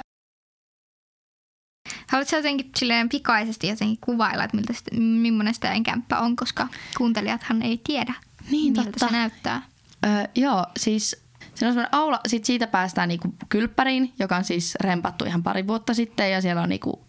[2.08, 7.62] Haluatko jotenkin silleen pikaisesti jotenkin kuvailla, että miltä sitä, millainen sitä kämppä on, koska kuuntelijathan
[7.62, 8.14] ei tiedä,
[8.50, 9.06] Niin, miltä totta.
[9.06, 9.62] se näyttää.
[10.06, 14.74] Öö, joo, siis siinä on semmoinen aula, sit siitä päästään niinku kylppäriin, joka on siis
[14.80, 17.06] rempattu ihan pari vuotta sitten ja siellä on niinku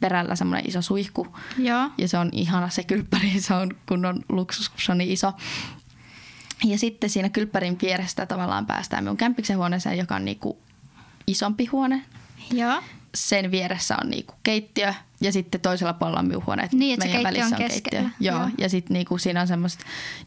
[0.00, 1.36] perällä semmoinen iso suihku.
[1.58, 1.90] Joo.
[1.98, 5.32] Ja se on ihana se kylppäri, se on kunnon luksus, kun se on niin iso.
[6.64, 10.58] Ja sitten siinä kylppärin vierestä tavallaan päästään minun kämppiksen huoneeseen, joka on niinku
[11.26, 12.04] isompi huone.
[12.52, 12.82] Joo.
[13.14, 16.68] Sen vieressä on niinku keittiö ja sitten toisella puolella on minun huone.
[16.72, 18.10] Niin, että Meidän keittiö välissä on keskellä.
[18.20, 18.48] Joo, Joo.
[18.58, 19.80] ja sitten niinku siinä on semmoiset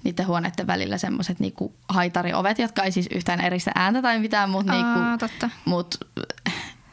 [0.04, 4.74] niiden huoneiden välillä semmoiset niinku haitariovet, jotka ei siis yhtään eristä ääntä tai mitään, mutta
[4.74, 5.26] niinku,
[5.66, 5.96] mut,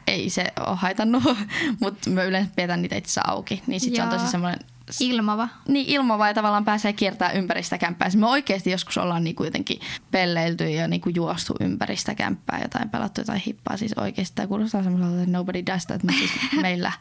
[0.09, 1.23] ei se ole haitannut,
[1.81, 3.63] mutta me yleensä pidetään niitä itse auki.
[3.67, 4.19] Niin sitten se on Joo.
[4.19, 4.59] tosi semmoinen
[4.99, 5.49] Ilmava.
[5.67, 8.09] niin ilmava ja tavallaan pääsee kiertämään ympäri sitä kämppää.
[8.09, 9.79] Siis Me oikeasti joskus ollaan niinku jotenkin
[10.11, 13.77] pelleilty ja niinku juostu ympäri sitä kämppää, jotain pelattu jotain hippaa.
[13.77, 16.91] Siis oikeasti tämä kuulostaa semmoiselta, että nobody does that, mutta siis meillä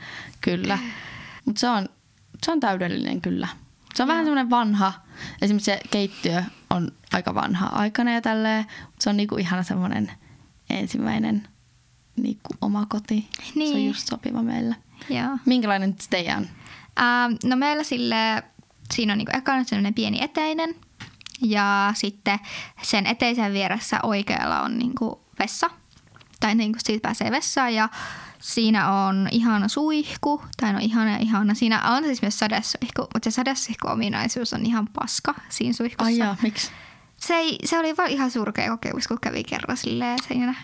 [0.41, 0.79] kyllä.
[1.45, 1.89] Mutta se on,
[2.45, 3.49] se on täydellinen kyllä.
[3.95, 4.93] Se on vähän semmoinen vanha.
[5.43, 8.67] Esimerkiksi se keittiö on aika vanha aikana ja tälleen.
[9.01, 10.11] Se on niinku ihana semmoinen
[10.71, 11.49] ensimmäinen
[12.23, 13.29] niinku oma koti.
[13.43, 13.89] Se on Niin.
[13.89, 14.77] just sopiva meille.
[15.11, 15.39] Joo.
[15.47, 16.49] Minkälainen teidän on?
[16.99, 18.43] Ähm, no meillä sille,
[18.95, 20.75] siinä on niinku ekana sellainen pieni eteinen
[21.43, 22.39] ja sitten
[22.83, 25.71] sen eteisen vieressä oikealla on niinku vessa.
[26.41, 27.89] Tai niinku siitä pääsee vessaan ja
[28.39, 31.55] siinä on ihana suihku, tai no ihana ja ihana.
[31.55, 36.05] Siinä on siis myös sadesuihku, mutta se sadesuihku ominaisuus on ihan paska siinä suihkussa.
[36.07, 36.71] Ai jaa, miksi?
[37.19, 40.55] Se, ei, se oli vaan ihan surkea kokemus, kun kävi kerran silleen siinä.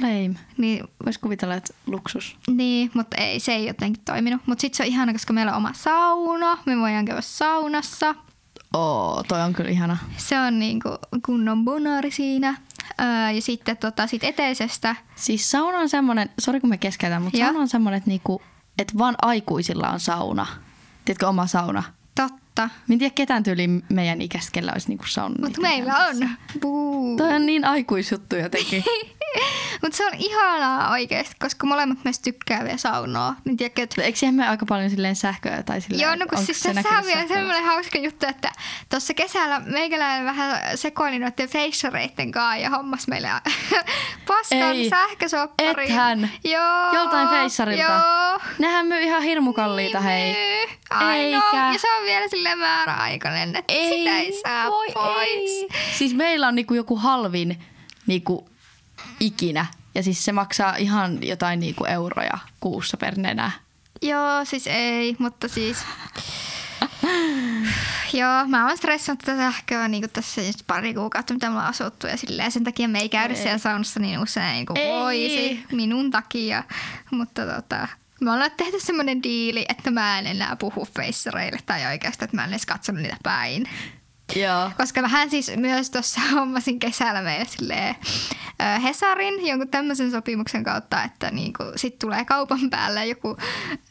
[0.00, 0.34] Lame.
[0.58, 2.36] Niin, Voisi kuvitella, että luksus.
[2.50, 4.42] niin, mutta ei, se ei jotenkin toiminut.
[4.46, 6.58] Mutta sitten se on ihana, koska meillä on oma sauna.
[6.66, 8.14] Me voidaan käydä saunassa.
[8.74, 9.96] Oo, toi on kyllä ihana.
[10.16, 10.88] Se on niinku
[11.26, 12.54] kunnon bonari siinä.
[13.00, 17.38] Öö, ja sitten tota, sit eteisestä, Siis sauna on semmoinen, sori kun me keskeytän, mutta
[17.38, 18.42] sauna on semmoinen, että, niinku,
[18.78, 20.46] että vaan aikuisilla on sauna.
[21.04, 21.82] Tiedätkö, oma sauna.
[22.14, 22.38] totta.
[22.62, 22.74] Totta.
[22.88, 25.34] Mä en tiedä ketään tyyli meidän ikäistä, kellä olisi niinku sauna.
[25.40, 26.28] Mutta meillä on.
[26.60, 27.16] Buu.
[27.16, 28.84] Toi on niin aikuisjuttu jotenkin.
[29.82, 33.34] Mutta se on ihanaa oikeasti, koska molemmat meistä tykkää vielä saunoa.
[33.44, 36.02] Niin tiedätkö, että Eikö siihen mene aika paljon silleen sähköä tai silleen?
[36.02, 38.52] Joo, no kun siis se on vielä semmoinen hauska juttu, että
[38.88, 43.28] tuossa kesällä meikäläinen vähän sekoili noiden feissareitten kanssa ja hommas meille
[44.28, 45.90] paskan Ei, sähkösopparin.
[45.90, 46.30] ethän.
[46.44, 46.92] Joo.
[46.94, 47.82] Joltain feissarilta.
[47.82, 48.40] Joo.
[48.58, 50.32] Nehän myy ihan hirmu kalliita, hei.
[50.32, 50.78] Myy.
[50.90, 51.38] Ai Eikä.
[51.38, 55.28] no, ja se on vielä silleen määräaikainen, että sitä ei saa voi pois.
[55.28, 55.68] Ei.
[55.98, 57.62] Siis meillä on niinku joku halvin
[58.06, 58.48] niinku
[59.20, 59.66] ikinä.
[59.94, 63.50] Ja siis se maksaa ihan jotain niinku euroja kuussa per nenä.
[64.02, 65.78] Joo, siis ei, mutta siis...
[68.12, 72.06] Joo, mä oon stressannut tätä sähköä niin tässä just pari kuukautta, mitä me ollaan asuttu.
[72.06, 73.42] Ja silleen, sen takia me ei käydä Ei.
[73.42, 74.92] siellä saunassa niin usein kuin Ei.
[74.92, 76.64] voisi minun takia.
[77.10, 77.88] Mutta tota,
[78.20, 82.44] me ollaan tehty semmoinen diili, että mä en enää puhu feissareille tai oikeastaan, että mä
[82.44, 83.68] en edes katsonut niitä päin.
[84.36, 84.70] Joo.
[84.76, 87.94] Koska vähän siis myös tuossa hommasin kesällä meille silleen,
[88.76, 93.36] ö, Hesarin jonkun tämmöisen sopimuksen kautta, että niinku, sit tulee kaupan päälle joku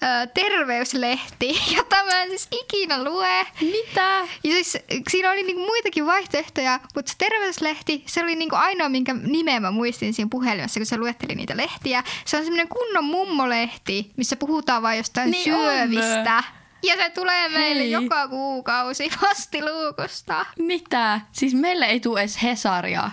[0.04, 3.46] ö, terveyslehti, jota mä en siis ikinä lue.
[3.62, 4.28] Mitä?
[4.44, 4.78] Ja siis
[5.10, 9.72] siinä oli niinku muitakin vaihtoehtoja, mutta se terveyslehti, se oli niinku ainoa, minkä nimeä mä
[9.72, 12.04] muistin siinä puhelimessa, kun se luetteli niitä lehtiä.
[12.26, 16.34] Se on semmoinen kunnon mummolehti, missä puhutaan vain jostain Niin on.
[16.84, 17.92] Ja se tulee meille Hei.
[17.92, 20.46] joka kuukausi postiluukusta.
[20.60, 21.22] Mitä?
[21.32, 23.12] Siis meille ei tule edes Hesaria.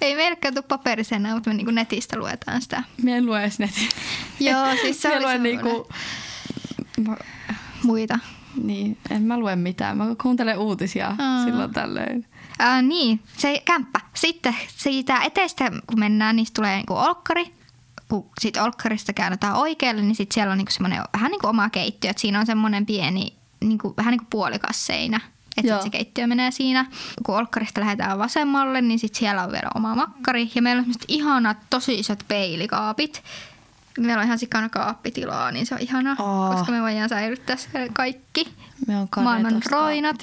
[0.00, 2.82] Ei meillekään tule paperisena, mutta me niinku netistä luetaan sitä.
[3.02, 3.88] Me en lue edes netin.
[4.40, 5.88] Joo, siis se Mä oli niinku...
[7.08, 7.16] Mä,
[7.84, 8.18] Muita.
[8.62, 9.96] niin, en mä lue mitään.
[9.96, 11.44] Mä kuuntelen uutisia Aa.
[11.44, 12.26] silloin tällöin.
[12.58, 14.00] Ää, niin, se kämppä.
[14.14, 17.54] Sitten siitä eteistä, kun mennään, niin tulee niinku olkkari.
[18.12, 21.70] Kun siitä olkkarista käännetään oikealle, niin sitten siellä on niinku semmoinen vähän niin kuin oma
[21.70, 22.10] keittiö.
[22.10, 25.20] Et siinä on semmoinen pieni, niinku, vähän niin kuin puolikas seinä.
[25.56, 26.86] Että sit se keittiö menee siinä.
[27.26, 30.50] Kun olkkarista lähdetään vasemmalle, niin sitten siellä on vielä oma makkari.
[30.54, 33.22] Ja meillä on semmoiset ihanat, tosi isot peilikaapit.
[33.98, 36.52] Meillä on ihan sikana kaappitilaa, niin se on ihana, Oh.
[36.56, 37.56] koska me voidaan säilyttää
[37.92, 38.48] kaikki.
[38.86, 40.16] Me on Maailman roinat.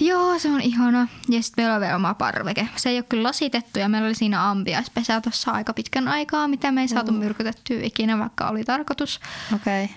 [0.00, 1.08] Joo, se on ihana.
[1.28, 2.68] Ja sitten meillä on vielä oma parveke.
[2.76, 6.72] Se ei ole kyllä lasitettu ja meillä oli siinä ampiaispesä tuossa aika pitkän aikaa, mitä
[6.72, 9.20] me ei saatu myrkytettyä ikinä, vaikka oli tarkoitus.
[9.54, 9.84] Okei.
[9.84, 9.96] Okay.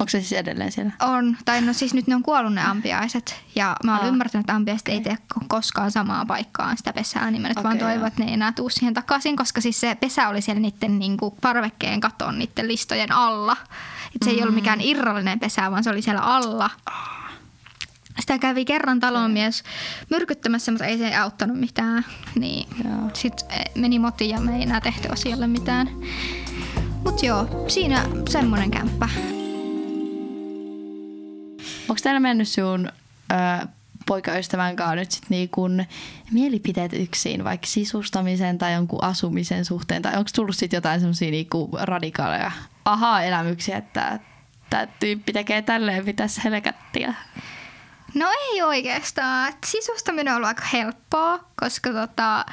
[0.00, 0.92] Onko se siis edelleen siellä?
[1.00, 3.42] On, tai no siis nyt ne on kuollut ne ampiaiset.
[3.54, 4.08] Ja mä oon Aa.
[4.08, 7.76] ymmärtänyt, että ampiaiset ei tee ko- koskaan samaan paikkaan sitä pesää, niin mä nyt vaan
[7.76, 10.60] Okei, toivon, että ne ei enää tuu siihen takaisin, koska siis se pesä oli siellä
[10.60, 13.56] niiden niinku parvekkeen katon niiden listojen alla.
[14.14, 16.70] Et se ei ollut mikään irrallinen pesä, vaan se oli siellä alla.
[18.18, 19.62] Sitä kävi kerran talonmies
[20.10, 22.04] myrkyttämässä, mutta ei se auttanut mitään.
[22.34, 23.10] Niin Joo.
[23.14, 25.90] sitten meni moti ja me ei enää tehty asialle mitään.
[27.04, 29.08] Mut joo, siinä semmonen kämppä.
[31.88, 32.88] Onko teillä mennyt sun
[33.32, 33.66] ö,
[34.06, 35.68] poikaystävän kanssa nyt sit niinku
[36.30, 40.02] mielipiteet yksin, vaikka sisustamisen tai jonkun asumisen suhteen?
[40.02, 42.52] Tai onko tullut sit jotain semmosia niinku radikaaleja
[42.84, 44.20] aha-elämyksiä, että
[44.70, 47.14] tämä tyyppi tekee tälleen, pitäisi helkättiä?
[48.14, 49.48] No ei oikeastaan.
[49.48, 52.46] Et sisustaminen on ollut aika helppoa, koska tota,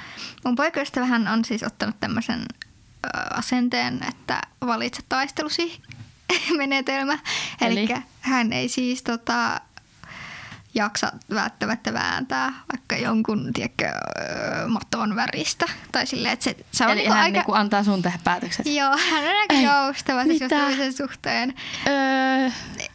[0.45, 2.45] mun poikaystävähän on siis ottanut tämmöisen
[3.33, 5.81] asenteen, että valitse taistelusi
[6.57, 7.19] menetelmä.
[7.61, 7.79] Eli?
[7.79, 9.61] Eli hän ei siis tota,
[10.77, 13.85] jaksa välttämättä vääntää vaikka jonkun tiedätkö,
[14.67, 15.65] maton väristä.
[15.91, 17.37] Tai silleen, että se, se on Eli niinku hän aika...
[17.37, 18.65] niinku antaa sun tehdä päätökset?
[18.65, 20.33] Joo, hän on aika joustava mitä?
[20.33, 21.53] sisustamisen suhteen.
[21.87, 22.47] Öö,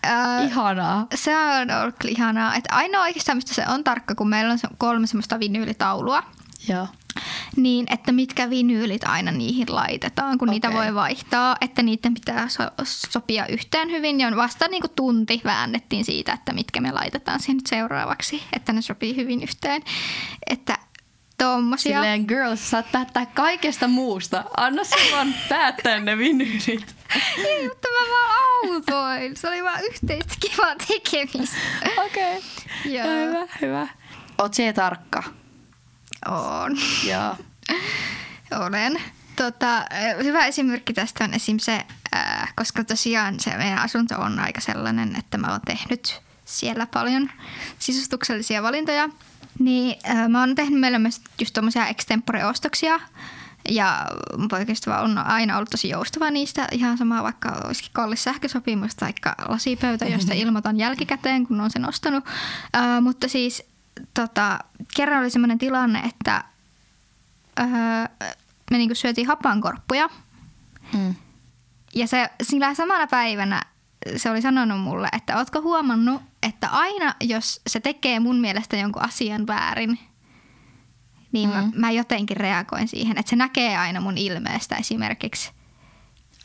[0.06, 1.06] Ö, ihanaa.
[1.14, 2.54] se on ollut ihanaa.
[2.54, 6.22] Että ainoa oikeastaan, mistä se on tarkka, kun meillä on kolme semmoista vinyylitaulua,
[6.68, 6.88] Joo.
[7.56, 10.80] Niin että mitkä vinyylit aina niihin laitetaan, kun niitä Okei.
[10.80, 14.20] voi vaihtaa, että niiden pitää so- sopia yhteen hyvin.
[14.20, 18.72] Ja vasta niin kuin tunti väännettiin siitä, että mitkä me laitetaan siihen nyt seuraavaksi, että
[18.72, 19.82] ne sopii hyvin yhteen.
[20.46, 20.78] Että
[21.38, 21.96] tommosia.
[21.96, 24.44] Silleen girls, saat päättää kaikesta muusta.
[24.56, 26.94] Anna se vaan päättää ne vinyylit.
[27.36, 29.36] Ei, mutta mä vaan autoin.
[29.36, 31.56] Se oli vaan yhteistä kivaa tekemistä.
[32.06, 32.38] Okei.
[32.38, 32.92] Okay.
[32.92, 33.06] Joo.
[33.06, 33.88] Hyvä, hyvä.
[34.38, 35.22] Oot tarkka.
[36.28, 36.76] On.
[37.04, 37.36] Joo.
[38.66, 39.02] Olen.
[39.36, 39.84] Tota,
[40.22, 41.58] hyvä esimerkki tästä on esim.
[41.58, 46.86] se, äh, koska tosiaan se meidän asunto on aika sellainen, että mä oon tehnyt siellä
[46.86, 47.30] paljon
[47.78, 49.08] sisustuksellisia valintoja.
[49.58, 53.00] Niin äh, mä oon tehnyt meille myös just tommosia extempore-ostoksia.
[53.68, 54.06] Ja
[54.38, 56.68] mun poikaystävä on aina ollut tosi joustava niistä.
[56.72, 59.12] Ihan sama vaikka olisikin kallis sähkösopimus tai
[59.48, 62.24] lasipöytä, josta ilmoitan jälkikäteen, kun on sen ostanut.
[62.76, 63.71] Äh, mutta siis
[64.14, 64.58] tota,
[64.96, 66.44] kerran oli semmoinen tilanne, että
[67.60, 67.66] öö,
[68.70, 70.08] me niinku syötiin hapankorppuja.
[70.92, 71.14] Mm.
[71.94, 73.62] Ja se, sillä samana päivänä
[74.16, 79.02] se oli sanonut mulle, että ootko huomannut, että aina jos se tekee mun mielestä jonkun
[79.02, 79.98] asian väärin,
[81.32, 81.54] niin mm.
[81.54, 85.52] mä, mä jotenkin reagoin siihen, että se näkee aina mun ilmeestä esimerkiksi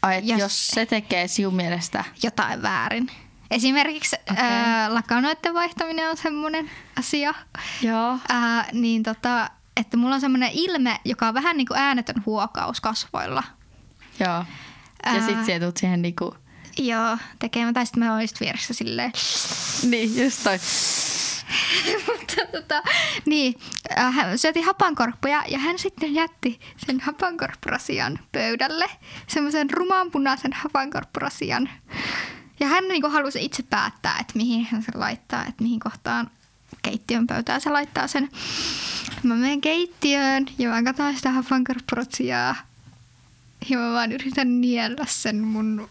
[0.01, 2.03] Ai, Jos- jos se tekee sinun mielestä...
[2.23, 3.11] jotain väärin.
[3.51, 4.43] Esimerkiksi Okei.
[4.43, 7.33] ää, lakanoiden vaihtaminen on semmoinen asia,
[7.81, 8.17] Joo.
[8.29, 12.81] ää, niin tota, että mulla on semmoinen ilme, joka on vähän niin kuin äänetön huokaus
[12.81, 13.43] kasvoilla.
[14.19, 14.45] Joo.
[15.05, 16.35] Ja sit sä tulet siihen niinku...
[16.79, 19.11] Joo, tekemään, tai sitten mä oon just vieressä silleen.
[19.89, 20.59] Niin, just toi.
[22.07, 22.83] Mutta tota,
[23.25, 23.55] niin,
[23.97, 28.85] äh, hän syötiin hapankorppuja ja hän sitten jätti sen hapankorppurasian pöydälle.
[29.27, 31.69] Semmoisen rumanpunaisen hapankorppurasian.
[32.59, 36.29] Ja hän niinku halusi itse päättää, että mihin hän sen laittaa, että mihin kohtaan
[36.81, 38.29] keittiön pöytään se laittaa sen.
[39.23, 42.55] Mä menen keittiöön ja mä katson sitä hapankorppurasiaa.
[43.69, 45.89] Ja mä vaan yritän niellä sen mun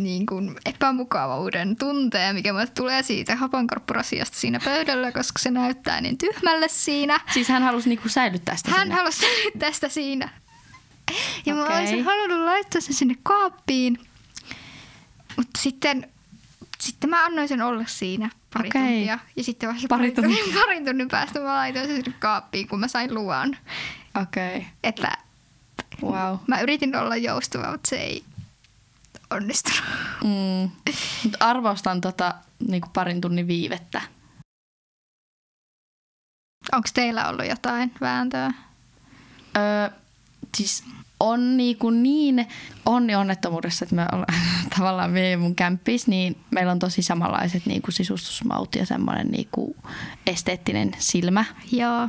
[0.00, 6.18] niin kuin epämukavuuden tunteen, mikä mulle tulee siitä hapankorppurasiasta siinä pöydällä, koska se näyttää niin
[6.18, 7.20] tyhmälle siinä.
[7.32, 8.94] Siis hän halusi niinku säilyttää sitä Hän sinne.
[8.94, 10.28] halusi säilyttää sitä siinä.
[11.46, 11.78] Ja mä Okei.
[11.78, 13.98] olisin halunnut laittaa sen sinne kaappiin.
[15.36, 16.10] Mutta sitten,
[16.80, 18.82] sitten mä annoin sen olla siinä pari Okei.
[18.82, 19.18] tuntia.
[19.36, 22.88] Ja sitten vasta Pari pari, tunnin, parin tunnin päästä mä laitoin sen kaappiin, kun mä
[22.88, 23.56] sain luvan.
[24.22, 24.56] Okei.
[24.56, 24.68] Okay.
[24.82, 25.18] Että
[26.02, 26.36] Wow.
[26.46, 28.24] mä yritin olla joustava, mutta se ei
[29.30, 29.82] onnistunut.
[30.24, 30.70] Mm.
[31.24, 32.34] Mut arvostan tota
[32.68, 34.00] niinku parin tunnin viivettä.
[36.72, 38.52] Onko teillä ollut jotain vääntöä?
[39.56, 39.90] Öö,
[40.56, 40.84] siis
[41.24, 42.48] on niinku niin
[42.86, 44.34] onni onnettomuudessa, että me ollaan
[44.78, 49.76] tavallaan me ja mun kämppis, niin meillä on tosi samanlaiset niinku sisustusmaut ja semmoinen niinku
[50.26, 51.44] esteettinen silmä.
[51.72, 52.08] Joo.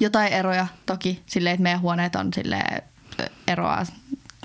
[0.00, 2.62] Jotain eroja toki silleen, että meidän huoneet on sille
[3.48, 3.86] eroa.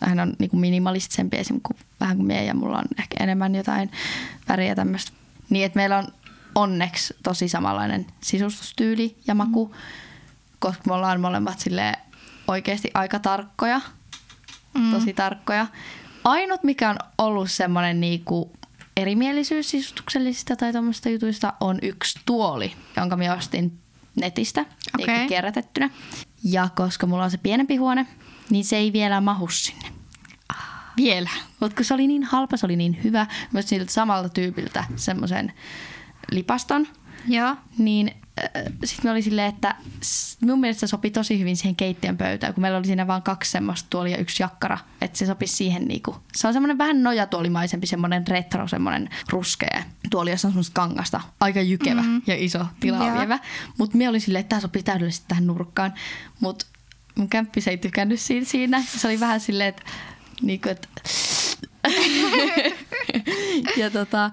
[0.03, 1.59] Hän on niinku minimalistisempi esim.
[1.63, 3.91] Kuin, vähän kuin meidän ja mulla on ehkä enemmän jotain
[4.47, 5.11] väriä tämmöistä.
[5.49, 6.07] Niin, että meillä on
[6.55, 9.75] onneksi tosi samanlainen sisustustyyli ja maku,
[10.59, 11.93] koska me ollaan molemmat sille
[12.47, 13.81] oikeasti aika tarkkoja,
[14.73, 14.91] Mm.
[14.91, 15.67] tosi tarkkoja.
[16.23, 18.51] Ainut, mikä on ollut semmoinen niinku
[18.97, 23.79] erimielisyys sisustuksellisista tai tuommoista jutuista, on yksi tuoli, jonka mä ostin
[24.15, 25.07] netistä Okei.
[25.07, 25.89] niinku kierrätettynä.
[26.43, 28.07] Ja koska mulla on se pienempi huone,
[28.49, 29.87] niin se ei vielä mahu sinne.
[30.97, 31.29] Vielä.
[31.59, 33.27] Mutta kun se oli niin halpa, se oli niin hyvä.
[33.53, 35.53] Myös siltä samalta tyypiltä semmoisen
[36.31, 36.87] lipaston.
[37.27, 37.55] Joo.
[37.77, 38.11] Niin
[38.83, 39.75] sitten me oli silleen, että
[40.41, 43.51] mun mielestä se sopi tosi hyvin siihen keittiön pöytään, kun meillä oli siinä vain kaksi
[43.51, 44.77] semmoista tuolia ja yksi jakkara.
[45.01, 46.15] Että se sopisi siihen niinku.
[46.35, 51.21] Se on semmoinen vähän nojatuolimaisempi, semmoinen retro, semmoinen ruskea tuoli, jossa on semmoista kangasta.
[51.39, 52.21] Aika jykevä mm.
[52.27, 53.17] ja iso tilaa Joo.
[53.17, 53.39] vievä.
[53.77, 55.93] Mutta me oli silleen, että tämä sopii täydellisesti tähän nurkkaan.
[56.39, 56.65] Mutta
[57.15, 58.45] mun kämppis ei tykännyt siinä.
[58.45, 58.83] siinä.
[58.97, 59.83] Se oli vähän silleen, että,
[60.41, 60.87] niinku, että
[63.81, 64.31] ja tota,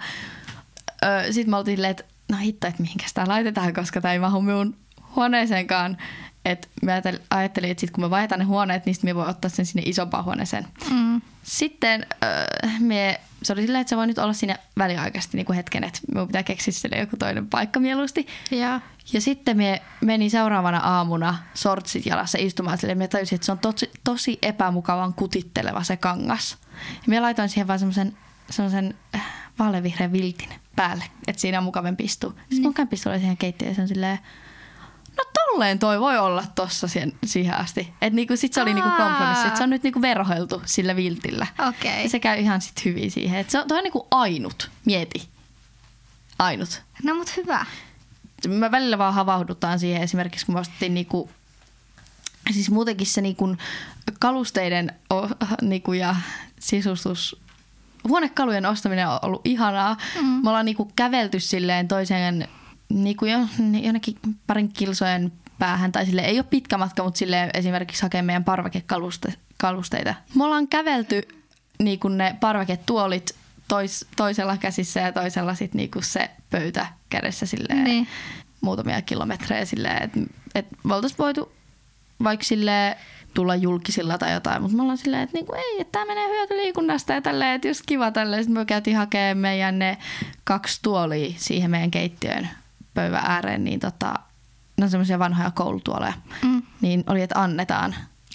[1.30, 4.42] sitten me oltiin silleen, että no hitto, että mihinkäs tää laitetaan, koska tämä ei mahu
[4.42, 4.76] minun
[5.16, 5.98] huoneeseenkaan.
[6.44, 6.92] Et mä
[7.30, 9.82] ajattelin- että sit kun me vaihdetaan ne huoneet, niin sit me voi ottaa sen sinne
[9.86, 10.66] isompaan huoneeseen.
[10.90, 11.20] Mm.
[11.42, 15.56] Sitten äh, me, se oli silleen, että se voi nyt olla siinä väliaikaisesti niin kuin
[15.56, 18.26] hetken, että minun pitää keksiä sille joku toinen paikka mieluusti.
[18.50, 18.80] Joo.
[19.12, 23.58] Ja sitten me menin seuraavana aamuna sortsit jalassa istumaan silleen, me tajusin, että se on
[23.58, 26.56] tosi, tosi epämukavan kutitteleva se kangas.
[26.72, 28.16] Ja me laitoin siihen vaan semmoisen,
[28.50, 29.22] semmoisen äh,
[29.58, 32.30] vaaleanvihreän viltin päälle, että siinä on mukavampi istua.
[32.30, 34.18] Sitten mun kämpis tulee siihen keittiöön ja se on silleen,
[35.16, 37.80] no tolleen toi voi olla tossa siihen, siihen asti.
[37.80, 41.46] Että niinku, sit se oli niinku kompromissi, että se on nyt niinku verhoiltu sillä viltillä.
[41.68, 42.02] Okei.
[42.02, 43.40] Ja se käy ihan sit hyvin siihen.
[43.40, 45.28] Et se on, toi on niinku ainut, mieti.
[46.38, 47.66] Ainut No mut hyvä.
[60.20, 60.26] Mm.
[60.26, 62.48] Me ollaan niinku kävelty silleen toiseen
[62.88, 63.38] niinku jo,
[63.82, 68.44] jonnekin parin kilsojen päähän, tai sille ei ole pitkä matka, mutta sille esimerkiksi hakee meidän
[68.44, 70.14] parvekekalusteita.
[70.34, 71.22] Me ollaan kävelty
[71.78, 73.34] niinku ne parveketuolit
[73.68, 78.08] tois, toisella käsissä ja toisella sit niinku se pöytä kädessä silleen Niin.
[78.60, 80.20] muutamia kilometrejä silleen, että
[80.54, 81.52] et me oltaisiin voitu
[82.24, 82.96] vaikka silleen
[83.34, 87.12] tulla julkisilla tai jotain, mutta me ollaan silleen, että niinku, ei, että tämä menee hyötyliikunnasta
[87.12, 88.44] ja tälleen, että just kiva tälleen.
[88.44, 89.98] Sitten me käytiin hakemaan meidän ne
[90.44, 92.48] kaksi tuolia siihen meidän keittiön
[92.94, 94.14] pöydän ääreen, niin tota,
[94.76, 96.12] ne on semmoisia vanhoja koulutuoleja.
[96.42, 96.62] Mm.
[96.80, 97.94] Niin oli, että annetaan.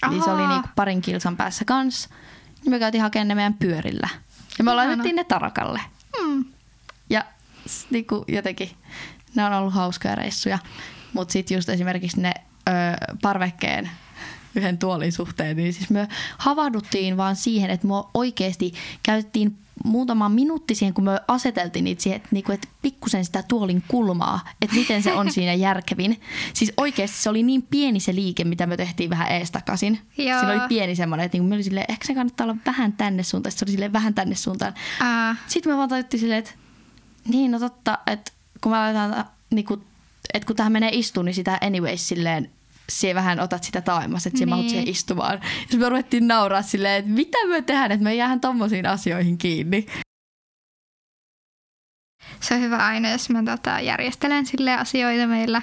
[0.10, 0.56] Niin se oli Ahaa.
[0.56, 2.10] niinku parin kilsan päässä kans.
[2.62, 4.10] Niin me käytiin hakemaan ne meidän pyörillä.
[4.58, 4.76] Ja me Ihana.
[4.76, 5.82] laitettiin ne tarakalle.
[6.22, 6.46] Mm.
[7.10, 7.26] Ja
[7.90, 8.70] niinku jotenkin,
[9.36, 10.60] ne on ollut hauskoja reissuja.
[11.14, 12.34] Mutta sitten just esimerkiksi ne
[13.22, 13.90] parvekkeen
[14.56, 18.74] yhden tuolin suhteen, niin siis me havahduttiin vaan siihen, että me oikeasti
[19.04, 23.84] käytettiin muutama minuutti siihen, kun me aseteltiin niitä siihen, että, niinku, että pikkusen sitä tuolin
[23.88, 26.22] kulmaa, että miten se on siinä järkevin.
[26.54, 30.00] Siis oikeasti se oli niin pieni se liike, mitä me tehtiin vähän ees takaisin.
[30.18, 30.40] Joo.
[30.40, 33.24] Siinä oli pieni semmoinen, että niinku me oli silleen, ehkä se kannattaa olla vähän tänne
[33.24, 33.52] suuntaan.
[33.52, 34.74] Sitten se oli silleen vähän tänne suuntaan.
[35.00, 36.52] Ää, Sitten me vaan tajuttiin silleen, että
[37.28, 38.32] niin no totta, että
[38.62, 39.84] kun me laitetaan, niinku,
[40.34, 42.50] että kun tähän menee istuun, niin sitä anyways silleen
[42.90, 44.50] sie vähän otat sitä taaemmas, että niin.
[44.50, 44.70] mahut Niin.
[44.70, 45.40] siihen istumaan.
[45.72, 49.86] Ja me ruvettiin nauraa silleen, että mitä me tehdään, että me jäähän tommosiin asioihin kiinni.
[52.40, 55.62] se on hyvä aina, jos mä tota, järjestelen sille asioita meillä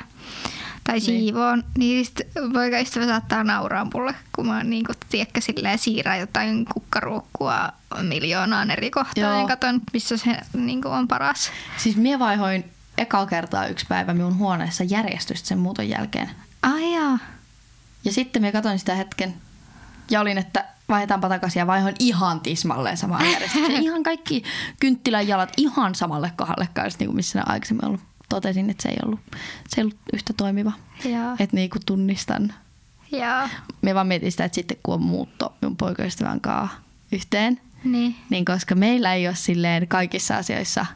[0.85, 1.03] tai Niin.
[1.03, 2.21] siivoon, niin sit
[2.53, 7.69] poikaystävä saattaa nauraa mulle, kun mä niin kuin, tiedätkö, silleen siirrän jotain kukkaruokkua
[8.03, 9.41] miljoonaan eri kohtaan Joo.
[9.41, 11.51] ja katon, missä se niin kuin, on paras.
[11.77, 12.65] Siis mie vaihoin
[12.99, 16.31] eka kertaa yksi päivä minun huoneessa järjestystä sen muuton jälkeen.
[16.67, 17.19] Ai jaa.
[18.05, 19.35] Ja sitten me katsoin sitä hetken
[20.11, 23.83] ja olin, että vaihdetaanpa takaisin ja vaihoin ihan tismalleen samaan järjestykseen.
[23.85, 24.43] ihan kaikki
[24.81, 28.01] kynttilän jalat ihan samalle kohdalle kanssa, niin kuin missä ne aikaisemmin ollut.
[28.29, 29.21] Totesin, että se ei ollut,
[29.69, 30.73] se ei ollut yhtä toimiva.
[31.39, 32.55] Että niin kuin tunnistan.
[33.13, 33.49] Joo.
[33.83, 36.77] Me vaan mietin sitä, että sitten kun on muutto minun poikaystävän kanssa
[37.13, 38.17] yhteen, Niin.
[38.31, 40.87] niin koska meillä ei ole silleen kaikissa asioissa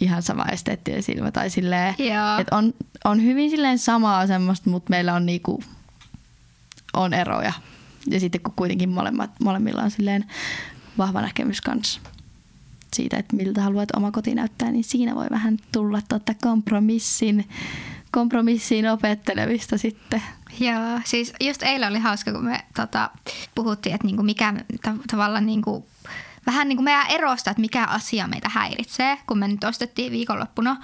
[0.00, 2.38] ihan sama esteettinen silmä tai silleen, Joo.
[2.40, 2.74] että on,
[3.04, 5.62] on hyvin silleen samaa semmoista, mutta meillä on niinku,
[6.92, 7.52] on eroja.
[8.06, 10.24] Ja sitten kun kuitenkin molemmat, molemmilla on silleen
[10.98, 12.00] vahva näkemys kanssa
[12.94, 17.48] siitä, että miltä haluat oma koti näyttää, niin siinä voi vähän tulla tuota kompromissin,
[18.10, 20.22] kompromissiin opettelemista sitten.
[20.60, 23.10] Joo, siis just eilen oli hauska, kun me tota,
[23.54, 25.86] puhuttiin, että niinku mikä ta- tavallaan niinku,
[26.46, 30.76] vähän niin kuin meidän erosta, että mikä asia meitä häiritsee, kun me nyt ostettiin viikonloppuna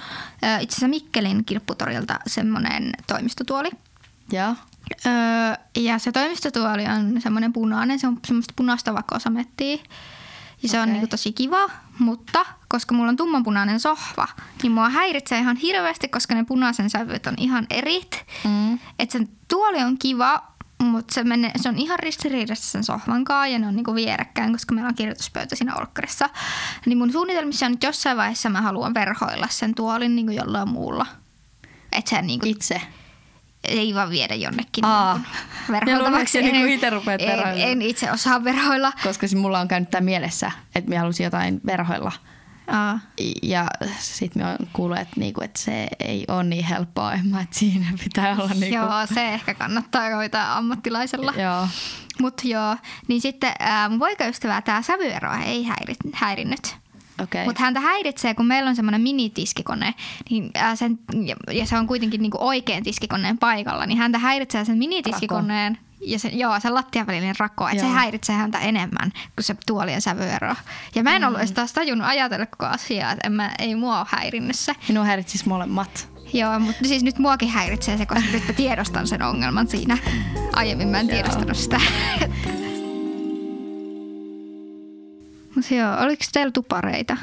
[0.61, 3.71] itse asiassa Mikkelin kirpputorilta semmoinen toimistotuoli.
[4.33, 4.55] Ja
[5.07, 5.13] Öö,
[5.77, 9.79] ja se toimistotuoli on semmoinen punainen, se on semmoista punaista vakosamettia.
[10.63, 10.93] Ja se on Okei.
[10.93, 14.29] niinku tosi kiva, mutta koska mulla on tummanpunainen sohva,
[14.63, 18.25] niin mua häiritsee ihan hirveästi, koska ne punaisen sävyt on ihan erit.
[18.45, 18.79] mm.
[18.99, 20.43] Et sen tuoli on kiva,
[20.83, 24.53] mutta se, menee, se on ihan ristiriidassa sen sohvan kanssa ja ne on niinku vierekkäin,
[24.53, 26.31] koska meillä on kirjoituspöytä siinä olkkarissa.
[26.87, 31.07] Niin mun suunnitelmissa on nyt jossain vaiheessa mä haluan verhoilla sen tuolin niinku jollain muulla.
[31.93, 32.81] Että se niinku, itse.
[33.65, 35.15] ei vaan viedä jonnekin Aa.
[35.15, 35.29] niinku
[35.73, 36.39] verhoiltavaksi.
[36.39, 38.93] Luuletko, En- niin itse rupeat en, en itse osaa verhoilla.
[39.03, 42.13] Koska siis mulla on käynyt tämä mielessä, että minä halusin jotain verhoilla.
[42.69, 43.01] Aa.
[43.43, 43.67] Ja
[43.99, 47.87] sitten me on kuullut, että, niinku, että se ei ole niin helppoa, Emma, että siinä
[48.05, 51.33] pitää olla niinku, Joo, se ehkä kannattaa hoitaa ammattilaisella.
[51.43, 51.69] joo.
[52.21, 52.77] Mutta joo,
[53.09, 56.77] niin sitten ää, mun poikaystävää tämä sävyero ei häiri, häirinnyt.
[57.23, 57.45] Okei.
[57.45, 59.95] Mutta häntä häiritsee, kun meillä on semmoinen minitiskikone,
[60.31, 60.99] niin, sen,
[61.53, 66.29] ja, se on kuitenkin niinku oikein tiskikoneen paikalla, niin häntä häiritsee sen minitiskikoneen ja se,
[66.29, 70.55] joo, sen lattiavälinen rako, että se häiritsee häntä enemmän kuin se tuolien sävyero.
[70.95, 73.99] Ja mä en ollut edes taas tajunnut ajatella koko asiaa, että en mä, ei mua
[73.99, 74.73] ole häirinnyt se.
[74.89, 76.09] Minua häiritsis molemmat.
[76.33, 79.99] Joo, mutta siis nyt muakin häiritsee se, koska nyt mä tiedostan sen ongelman siinä.
[80.53, 81.81] Aiemmin mä en tiedostanut sitä.
[85.55, 87.17] Mutta joo, oliko teillä tupareita?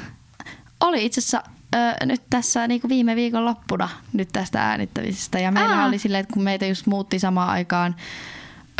[0.81, 1.43] Oli itse asiassa
[1.75, 5.39] ö, nyt tässä niinku viime viikon loppuna nyt tästä äänittämisestä.
[5.39, 5.85] Ja meillä Aa.
[5.85, 7.95] oli silleen, että kun meitä just muutti samaan aikaan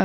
[0.00, 0.04] ö,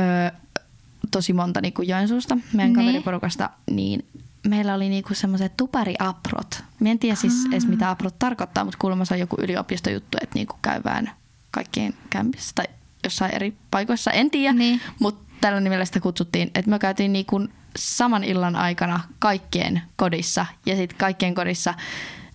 [1.10, 2.74] tosi monta niinku Joensuusta, meidän Niin.
[2.74, 4.04] kaveriporukasta, niin
[4.48, 6.64] meillä oli niinku semmoiset tupariaprot.
[6.80, 10.34] Mä en tiedä siis edes mitä aprot tarkoittaa, mutta kuulemma se on joku yliopistojuttu, että
[10.34, 11.10] niinku käydään
[11.50, 12.64] kaikkien kämpissä tai
[13.04, 14.52] jossain eri paikoissa, en tiedä.
[14.52, 14.80] Niin.
[14.98, 20.76] Mutta tällä nimellä sitä kutsuttiin, että me käytiin niinku saman illan aikana kaikkien kodissa ja
[20.76, 21.74] sitten kaikkien kodissa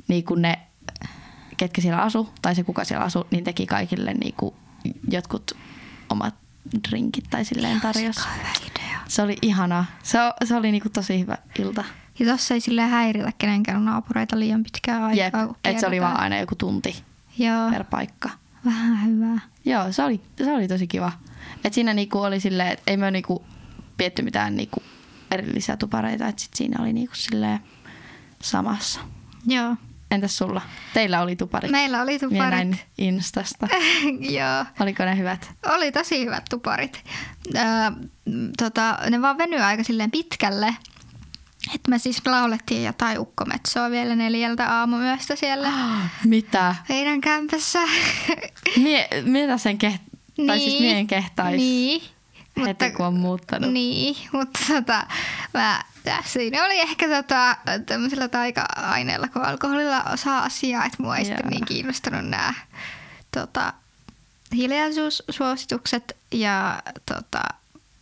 [0.08, 0.60] niinku ne,
[1.58, 4.56] ketkä siellä asu tai se kuka siellä asu, niin teki kaikille niinku
[5.10, 5.52] jotkut
[6.10, 6.36] omat
[6.90, 8.20] drinkit tai silleen tarjosi.
[9.08, 9.86] Se oli ihanaa.
[10.04, 11.84] Se, se oli niinku tosi hyvä ilta.
[12.20, 15.42] Ja tossa ei silleen häiritä kenenkään naapureita liian pitkään aikaa.
[15.42, 17.04] Jep, että se oli vaan aina joku tunti
[17.38, 18.30] Joo, per paikka.
[18.66, 19.40] vähän hyvää.
[19.66, 21.12] Joo, se oli, se oli tosi kiva.
[21.64, 23.46] Et siinä niinku oli silleen, että ei me niinku
[23.98, 24.84] pietty mitään niinku
[25.32, 27.60] erillisiä tupareita, että sit siinä oli niinku silleen
[28.42, 29.00] samassa.
[29.48, 29.76] Joo.
[30.12, 30.62] Entäs sulla?
[30.94, 31.72] Teillä oli tuparit.
[31.72, 32.52] Meillä oli Minä tuparit.
[32.52, 33.68] näin Instasta.
[34.40, 34.66] Joo.
[34.80, 35.52] Oliko ne hyvät?
[35.66, 37.04] Oli tosi hyvät tuparit.
[37.56, 37.62] Öö,
[38.58, 40.76] tota, ne vaan venyi aika silleen pitkälle.
[41.76, 45.70] Et me siis laulettiin jotain ukkometsoa vielä neljältä aamuyöstä siellä
[46.26, 46.76] Mitä?
[46.90, 47.80] meidän kämpässä.
[48.84, 50.02] Mie, mitä sen keht...
[50.48, 52.02] Tai siis mien kehtais Niin.
[52.66, 53.74] Heti kun on muuttanut.
[53.74, 55.08] Niin, mutta tota,
[55.54, 61.26] mä, tää, siinä oli ehkä tota, tämmöisellä taika-aineella kuin alkoholilla osa asiaa, että mua ei
[61.26, 61.50] sitten Joo.
[61.50, 62.54] niin kiinnostanut nämä
[63.32, 63.74] tota,
[64.56, 67.42] hiljaisuussuositukset ja tota,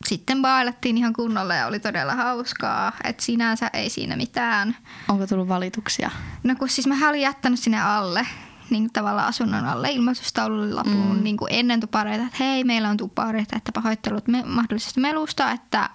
[0.07, 2.91] sitten bailattiin ihan kunnolla ja oli todella hauskaa.
[3.03, 4.77] Että sinänsä ei siinä mitään.
[5.09, 6.11] Onko tullut valituksia?
[6.43, 8.27] No kun siis mä olin jättänyt sinne alle
[8.70, 11.24] niin tavallaan asunnon alle ilmoitustaululle lapun mm.
[11.24, 15.89] niin kuin ennen tupareita, että hei, meillä on tupareita, että pahoittelut me, mahdollisesti melusta, että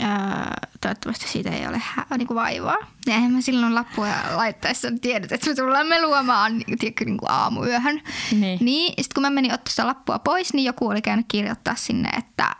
[0.00, 2.76] ää, toivottavasti siitä ei ole hä- niin kuin vaivaa.
[3.06, 7.30] Ja eihän mä silloin lappua laittaessa tiedät, että me tullaan meluamaan niin, tiedätkö, niin kuin
[7.30, 8.00] aamuyöhön.
[8.32, 8.58] Niin.
[8.60, 12.08] niin sitten kun mä menin ottaa sitä lappua pois, niin joku oli käynyt kirjoittaa sinne,
[12.08, 12.56] että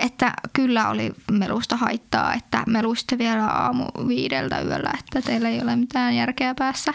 [0.00, 5.76] että kyllä oli melusta haittaa, että melusitte vielä aamu viideltä yöllä, että teillä ei ole
[5.76, 6.94] mitään järkeä päässä.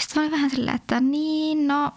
[0.00, 1.92] Sitten oli vähän silleen, että niin no,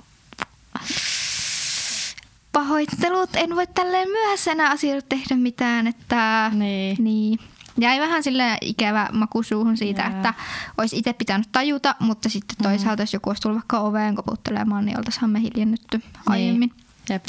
[2.51, 6.97] pahoittelut, en voi tälleen myöhässä enää asioita tehdä mitään, että Niin.
[6.99, 7.39] niin.
[7.77, 10.09] Jäi vähän sille ikävä maku suuhun siitä, Jaa.
[10.11, 10.33] että
[10.77, 14.97] olisi itse pitänyt tajuta, mutta sitten toisaalta jos joku olisi tullut vaikka oveen koputtelemaan, niin
[14.97, 16.71] oltaisiin me hiljennytty aiemmin.
[17.09, 17.25] Jep.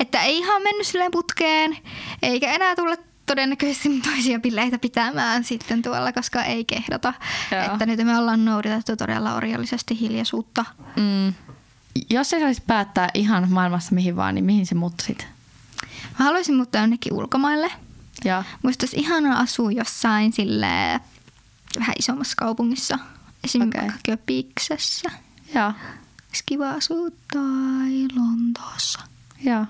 [0.00, 1.76] Että ei ihan mennyt silleen putkeen,
[2.22, 2.96] eikä enää tulla
[3.28, 7.14] todennäköisesti toisia bileitä pitämään sitten tuolla, koska ei kehdata.
[7.52, 7.62] Joo.
[7.72, 10.64] Että nyt me ollaan noudatettu todella orjallisesti hiljaisuutta.
[10.96, 11.34] Mm.
[12.10, 15.26] Jos sä saisit päättää ihan maailmassa mihin vaan, niin mihin sä muuttaisit?
[16.18, 17.70] Mä haluaisin muuttaa jonnekin ulkomaille.
[18.24, 21.00] Ja Musta olisi ihanaa asua jossain sille
[21.78, 22.98] vähän isommassa kaupungissa.
[23.44, 23.98] Esimerkiksi okay.
[24.04, 25.10] Köpiksessä.
[25.54, 25.74] ja,
[26.28, 29.00] Olisi kiva asua tai Lontoossa.
[29.44, 29.66] ja.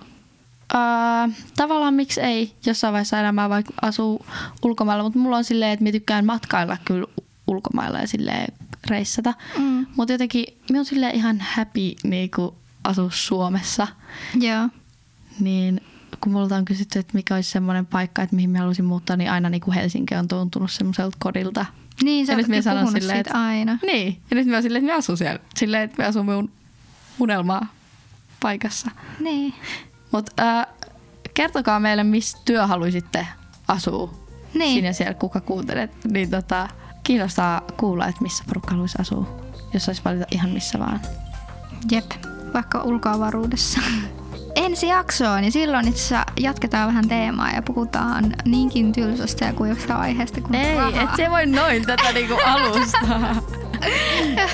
[0.75, 4.27] Uh, tavallaan miksi ei jossain vaiheessa elämää vaikka asuu
[4.63, 7.07] ulkomailla, mutta mulla on silleen, että mä tykkään matkailla kyllä
[7.47, 8.55] ulkomailla ja silleen
[8.91, 9.35] reissata.
[9.59, 9.87] Mm.
[9.97, 12.55] Mutta jotenkin mä oon silleen ihan happy niinku
[12.85, 13.89] asua Suomessa.
[14.41, 14.69] Joo.
[15.41, 15.81] Niin
[16.21, 19.31] kun multa on kysytty, että mikä olisi semmoinen paikka, että mihin mä haluaisin muuttaa, niin
[19.31, 21.67] aina niin kuin Helsinki on tuntunut semmoiselta kodilta.
[22.03, 23.79] Niin, sä Ja nyt sanon puhunut silleen, siitä että- aina.
[23.87, 25.39] Niin, ja nyt mä oon silleen, että mä asun siellä.
[25.57, 26.51] Silleen, että mä asun mun
[27.21, 27.67] unelmaa
[28.41, 28.91] paikassa.
[29.21, 29.55] Niin.
[30.13, 30.67] Mutta äh,
[31.35, 33.27] kertokaa meille, missä työ haluaisitte
[33.69, 34.15] asua.
[34.55, 34.75] Niin.
[34.75, 35.91] Sinä siellä, kuka kuuntelet.
[36.05, 36.69] Niin tota,
[37.05, 39.27] kiinnostaa kuulla, että missä porukka haluaisi asua.
[39.75, 41.01] Jos saisi valita ihan missä vaan.
[41.91, 42.11] Jep,
[42.55, 43.81] vaikka ulkoavaruudessa.
[44.55, 49.95] Ensi jaksoon, niin silloin itse asiassa jatketaan vähän teemaa ja puhutaan niinkin tylsästä ja kuivasta
[49.95, 51.03] aiheesta kuin Ei, raha.
[51.03, 52.99] et se voi noin tätä niinku alusta.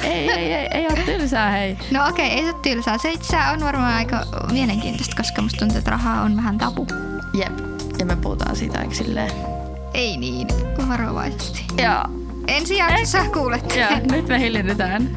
[0.03, 1.79] ei, ei, ei, ei ole tylsää, hei.
[1.91, 2.99] No okei, ei se ole tylsää.
[2.99, 6.87] Se itse on varmaan aika mielenkiintoista, koska musta tuntuu, että raha on vähän tabu.
[7.35, 7.59] Jep,
[7.99, 9.31] ja me puhutaan siitä eikö silleen.
[9.95, 10.49] Ei niin,
[10.89, 11.64] varovaisesti.
[11.83, 12.05] Ja,
[12.49, 13.79] Ensi jaksossa kuulette.
[13.81, 15.16] ja nyt me hiljennytään.